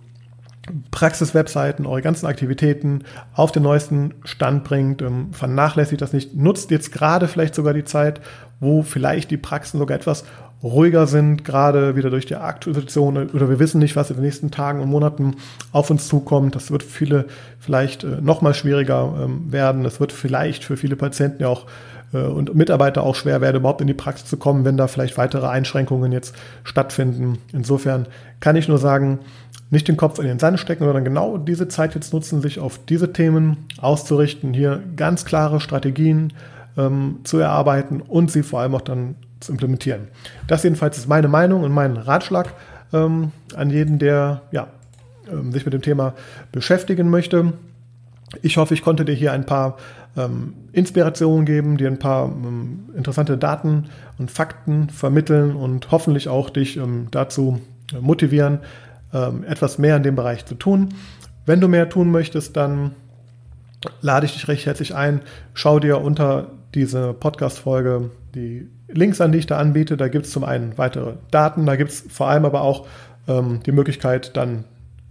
Praxiswebseiten, 0.91 1.87
eure 1.87 2.03
ganzen 2.03 2.27
Aktivitäten 2.27 3.05
auf 3.35 3.53
den 3.53 3.63
neuesten 3.63 4.15
Stand 4.25 4.65
bringt, 4.65 5.03
ähm, 5.03 5.33
vernachlässigt 5.33 6.01
das 6.01 6.13
nicht, 6.13 6.35
nutzt 6.35 6.71
jetzt 6.71 6.93
gerade 6.93 7.29
vielleicht 7.29 7.55
sogar 7.55 7.75
die 7.75 7.85
Zeit, 7.85 8.21
wo 8.61 8.83
vielleicht 8.83 9.31
die 9.31 9.37
Praxen 9.37 9.79
sogar 9.79 9.97
etwas 9.97 10.25
ruhiger 10.63 11.07
sind, 11.07 11.45
gerade 11.45 11.95
wieder 11.95 12.09
durch 12.09 12.25
die 12.25 12.37
Aktualisation 12.37 13.29
oder 13.31 13.51
wir 13.51 13.59
wissen 13.59 13.81
nicht, 13.81 13.97
was 13.97 14.09
in 14.09 14.17
den 14.17 14.25
nächsten 14.25 14.51
Tagen 14.51 14.81
und 14.81 14.89
Monaten 14.89 15.37
auf 15.73 15.91
uns 15.91 16.09
zukommt. 16.09 16.55
Das 16.55 16.71
wird 16.71 16.83
viele 16.83 17.27
vielleicht 17.61 18.03
äh, 18.05 18.21
noch 18.23 18.41
mal 18.41 18.55
schwieriger 18.55 19.15
ähm, 19.23 19.53
werden. 19.53 19.83
Das 19.85 20.01
wird 20.01 20.13
vielleicht 20.13 20.65
für 20.65 20.79
viele 20.79 20.97
Patienten 20.97 21.43
ja 21.43 21.49
auch 21.49 21.67
äh, 22.15 22.19
und 22.19 22.55
Mitarbeiter 22.55 23.03
auch 23.03 23.15
schwer 23.15 23.43
werden, 23.43 23.57
überhaupt 23.59 23.83
in 23.83 23.87
die 23.87 23.95
Praxis 23.95 24.27
zu 24.27 24.39
kommen, 24.39 24.65
wenn 24.65 24.79
da 24.79 24.87
vielleicht 24.87 25.19
weitere 25.19 25.47
Einschränkungen 25.47 26.13
jetzt 26.13 26.35
stattfinden. 26.63 27.39
Insofern 27.53 28.07
kann 28.41 28.57
ich 28.57 28.67
nur 28.67 28.79
sagen, 28.79 29.19
nicht 29.75 29.89
den 29.89 29.97
Kopf 29.97 30.19
in 30.19 30.27
den 30.27 30.39
Sand 30.39 30.59
stecken, 30.59 30.85
sondern 30.85 31.05
genau 31.05 31.37
diese 31.37 31.69
Zeit 31.69 31.95
jetzt 31.95 32.15
nutzen, 32.15 32.41
sich 32.41 32.59
auf 32.59 32.81
diese 32.89 33.13
Themen 33.13 33.59
auszurichten, 33.79 34.55
hier 34.55 34.83
ganz 34.97 35.25
klare 35.25 35.61
Strategien 35.61 36.33
ähm, 36.79 37.19
zu 37.25 37.39
erarbeiten 37.39 38.01
und 38.01 38.31
sie 38.31 38.43
vor 38.43 38.61
allem 38.61 38.75
auch 38.75 38.81
dann 38.81 39.17
zu 39.41 39.53
implementieren. 39.53 40.09
Das 40.47 40.63
jedenfalls 40.63 40.97
ist 40.97 41.09
meine 41.09 41.29
Meinung 41.29 41.63
und 41.63 41.73
mein 41.73 41.97
Ratschlag 41.97 42.55
ähm, 42.93 43.33
an 43.55 43.71
jeden, 43.71 43.99
der 43.99 44.43
ja, 44.51 44.69
ähm, 45.31 45.53
sich 45.53 45.65
mit 45.65 45.75
dem 45.75 45.83
Thema 45.83 46.15
beschäftigen 46.53 47.11
möchte. 47.11 47.53
Ich 48.43 48.57
hoffe, 48.57 48.75
ich 48.75 48.83
konnte 48.83 49.05
dir 49.05 49.15
hier 49.15 49.33
ein 49.33 49.47
paar 49.47 49.77
ähm, 50.17 50.55
Inspirationen 50.73 51.45
geben, 51.45 51.77
dir 51.77 51.89
ein 51.89 51.99
paar 51.99 52.27
ähm, 52.27 52.91
interessante 52.97 53.37
Daten 53.37 53.87
und 54.19 54.31
Fakten 54.31 54.89
vermitteln 54.89 55.55
und 55.55 55.91
hoffentlich 55.91 56.29
auch 56.29 56.51
dich 56.51 56.77
ähm, 56.77 57.09
dazu 57.11 57.61
motivieren, 58.01 58.61
ähm, 59.15 59.45
etwas 59.45 59.79
mehr 59.79 59.97
in 59.97 60.03
dem 60.03 60.17
Bereich 60.17 60.45
zu 60.45 60.55
tun. 60.55 60.91
Wenn 61.47 61.61
du 61.61 61.69
mehr 61.69 61.89
tun 61.89 62.11
möchtest, 62.11 62.57
dann 62.57 62.93
lade 64.01 64.27
ich 64.27 64.33
dich 64.33 64.49
recht 64.49 64.67
herzlich 64.67 64.95
ein. 64.95 65.21
Schau 65.55 65.79
dir 65.79 66.01
unter 66.01 66.49
diese 66.75 67.15
Podcast-Folge 67.15 68.11
die 68.35 68.69
Links 68.89 69.21
an, 69.21 69.33
die 69.33 69.39
ich 69.39 69.47
da 69.47 69.59
anbiete. 69.59 69.97
Da 69.97 70.09
gibt 70.09 70.27
es 70.27 70.33
zum 70.33 70.45
einen 70.45 70.77
weitere 70.77 71.15
Daten, 71.31 71.67
da 71.67 71.77
gibt 71.77 71.91
es 71.91 72.05
vor 72.09 72.29
allem 72.29 72.45
aber 72.45 72.63
auch 72.63 72.87
ähm, 73.29 73.61
die 73.65 73.73
Möglichkeit, 73.73 74.37
dann 74.37 74.65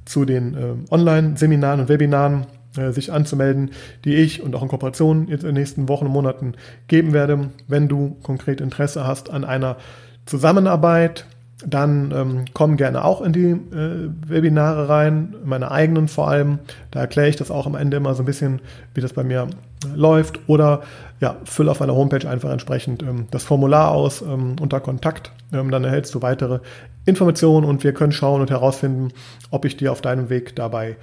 zu 0.06 0.26
den 0.26 0.56
äh, 0.56 0.92
Online-Seminaren 0.92 1.82
und 1.82 1.90
Webinaren 1.90 2.46
äh, 2.78 2.92
sich 2.92 3.12
anzumelden, 3.12 3.72
die 4.04 4.16
ich 4.16 4.42
und 4.42 4.56
auch 4.56 4.62
in 4.62 4.68
Kooperation 4.68 5.28
jetzt 5.28 5.44
in 5.44 5.50
den 5.50 5.56
nächsten 5.56 5.88
Wochen 5.88 6.08
und 6.08 6.12
Monaten 6.12 6.54
geben 6.88 7.14
werde. 7.14 7.52
Wenn 7.68 7.88
du 7.88 8.18
konkret 8.24 8.60
Interesse 8.60 9.08
hast 9.08 9.30
an 9.30 9.46
einer 9.46 9.78
Zusammenarbeit, 10.26 11.26
dann 11.66 12.12
ähm, 12.16 12.46
komm 12.54 12.78
gerne 12.78 13.06
auch 13.06 13.22
in 13.22 13.34
die 13.34 13.52
äh, 13.52 14.10
Webinare 14.28 14.90
rein, 14.90 15.36
meine 15.44 15.72
eigenen 15.72 16.08
vor 16.08 16.28
allem. 16.28 16.60
Da 16.92 17.00
erkläre 17.00 17.30
ich 17.30 17.36
das 17.36 17.52
auch 17.52 17.66
am 17.66 17.76
Ende 17.76 17.98
immer 17.98 18.14
so 18.16 18.24
ein 18.24 18.26
bisschen, 18.26 18.62
wie 18.94 19.02
das 19.02 19.14
bei 19.14 19.24
mir 19.24 19.48
äh, 19.86 19.96
läuft. 19.96 20.40
Oder 20.48 20.82
ja, 21.20 21.38
füll 21.46 21.70
auf 21.70 21.80
meiner 21.80 21.96
Homepage 21.96 22.28
einfach 22.30 22.52
entsprechend 22.52 23.04
ähm, 23.04 23.28
das 23.32 23.44
Formular 23.44 23.92
aus 23.92 24.22
ähm, 24.22 24.56
unter 24.60 24.80
Kontakt. 24.80 25.32
Ähm, 25.52 25.72
dann 25.72 25.84
erhältst 25.84 26.14
du 26.16 26.22
weitere 26.22 26.60
Informationen 27.06 27.66
und 27.66 27.84
wir 27.84 27.94
können 27.94 28.12
schauen 28.12 28.42
und 28.42 28.50
herausfinden, 28.50 29.10
ob 29.52 29.66
ich 29.66 29.78
dir 29.78 29.92
auf 29.92 30.02
deinem 30.02 30.30
Weg 30.30 30.56
dabei 30.56 30.98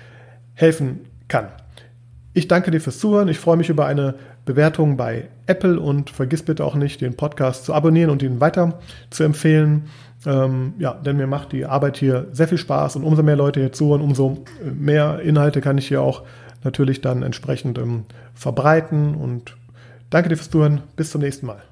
helfen 0.54 1.00
kann. 1.28 1.48
Ich 2.32 2.48
danke 2.48 2.70
dir 2.70 2.80
fürs 2.80 2.98
Zuhören. 2.98 3.28
Ich 3.28 3.38
freue 3.38 3.56
mich 3.56 3.70
über 3.70 3.86
eine 3.86 4.14
Bewertung 4.44 4.96
bei 4.96 5.28
Apple 5.46 5.80
und 5.80 6.10
vergiss 6.10 6.42
bitte 6.42 6.64
auch 6.64 6.74
nicht, 6.74 7.00
den 7.00 7.16
Podcast 7.16 7.64
zu 7.64 7.74
abonnieren 7.74 8.10
und 8.10 8.22
ihn 8.22 8.40
weiter 8.40 8.78
zu 9.10 9.24
empfehlen. 9.24 9.88
Ähm, 10.26 10.74
ja, 10.78 10.94
denn 10.94 11.16
mir 11.16 11.26
macht 11.26 11.52
die 11.52 11.64
Arbeit 11.64 11.96
hier 11.96 12.26
sehr 12.32 12.48
viel 12.48 12.58
Spaß 12.58 12.96
und 12.96 13.04
umso 13.04 13.22
mehr 13.22 13.36
Leute 13.36 13.60
hier 13.60 13.72
zuhören, 13.72 14.02
umso 14.02 14.44
äh, 14.62 14.70
mehr 14.70 15.20
Inhalte 15.20 15.60
kann 15.60 15.78
ich 15.78 15.88
hier 15.88 16.02
auch 16.02 16.22
natürlich 16.62 17.00
dann 17.00 17.22
entsprechend 17.22 17.78
ähm, 17.78 18.04
verbreiten. 18.34 19.14
Und 19.14 19.56
danke 20.10 20.28
dir 20.28 20.36
fürs 20.36 20.50
Zuhören. 20.50 20.82
Bis 20.96 21.10
zum 21.10 21.22
nächsten 21.22 21.46
Mal. 21.46 21.69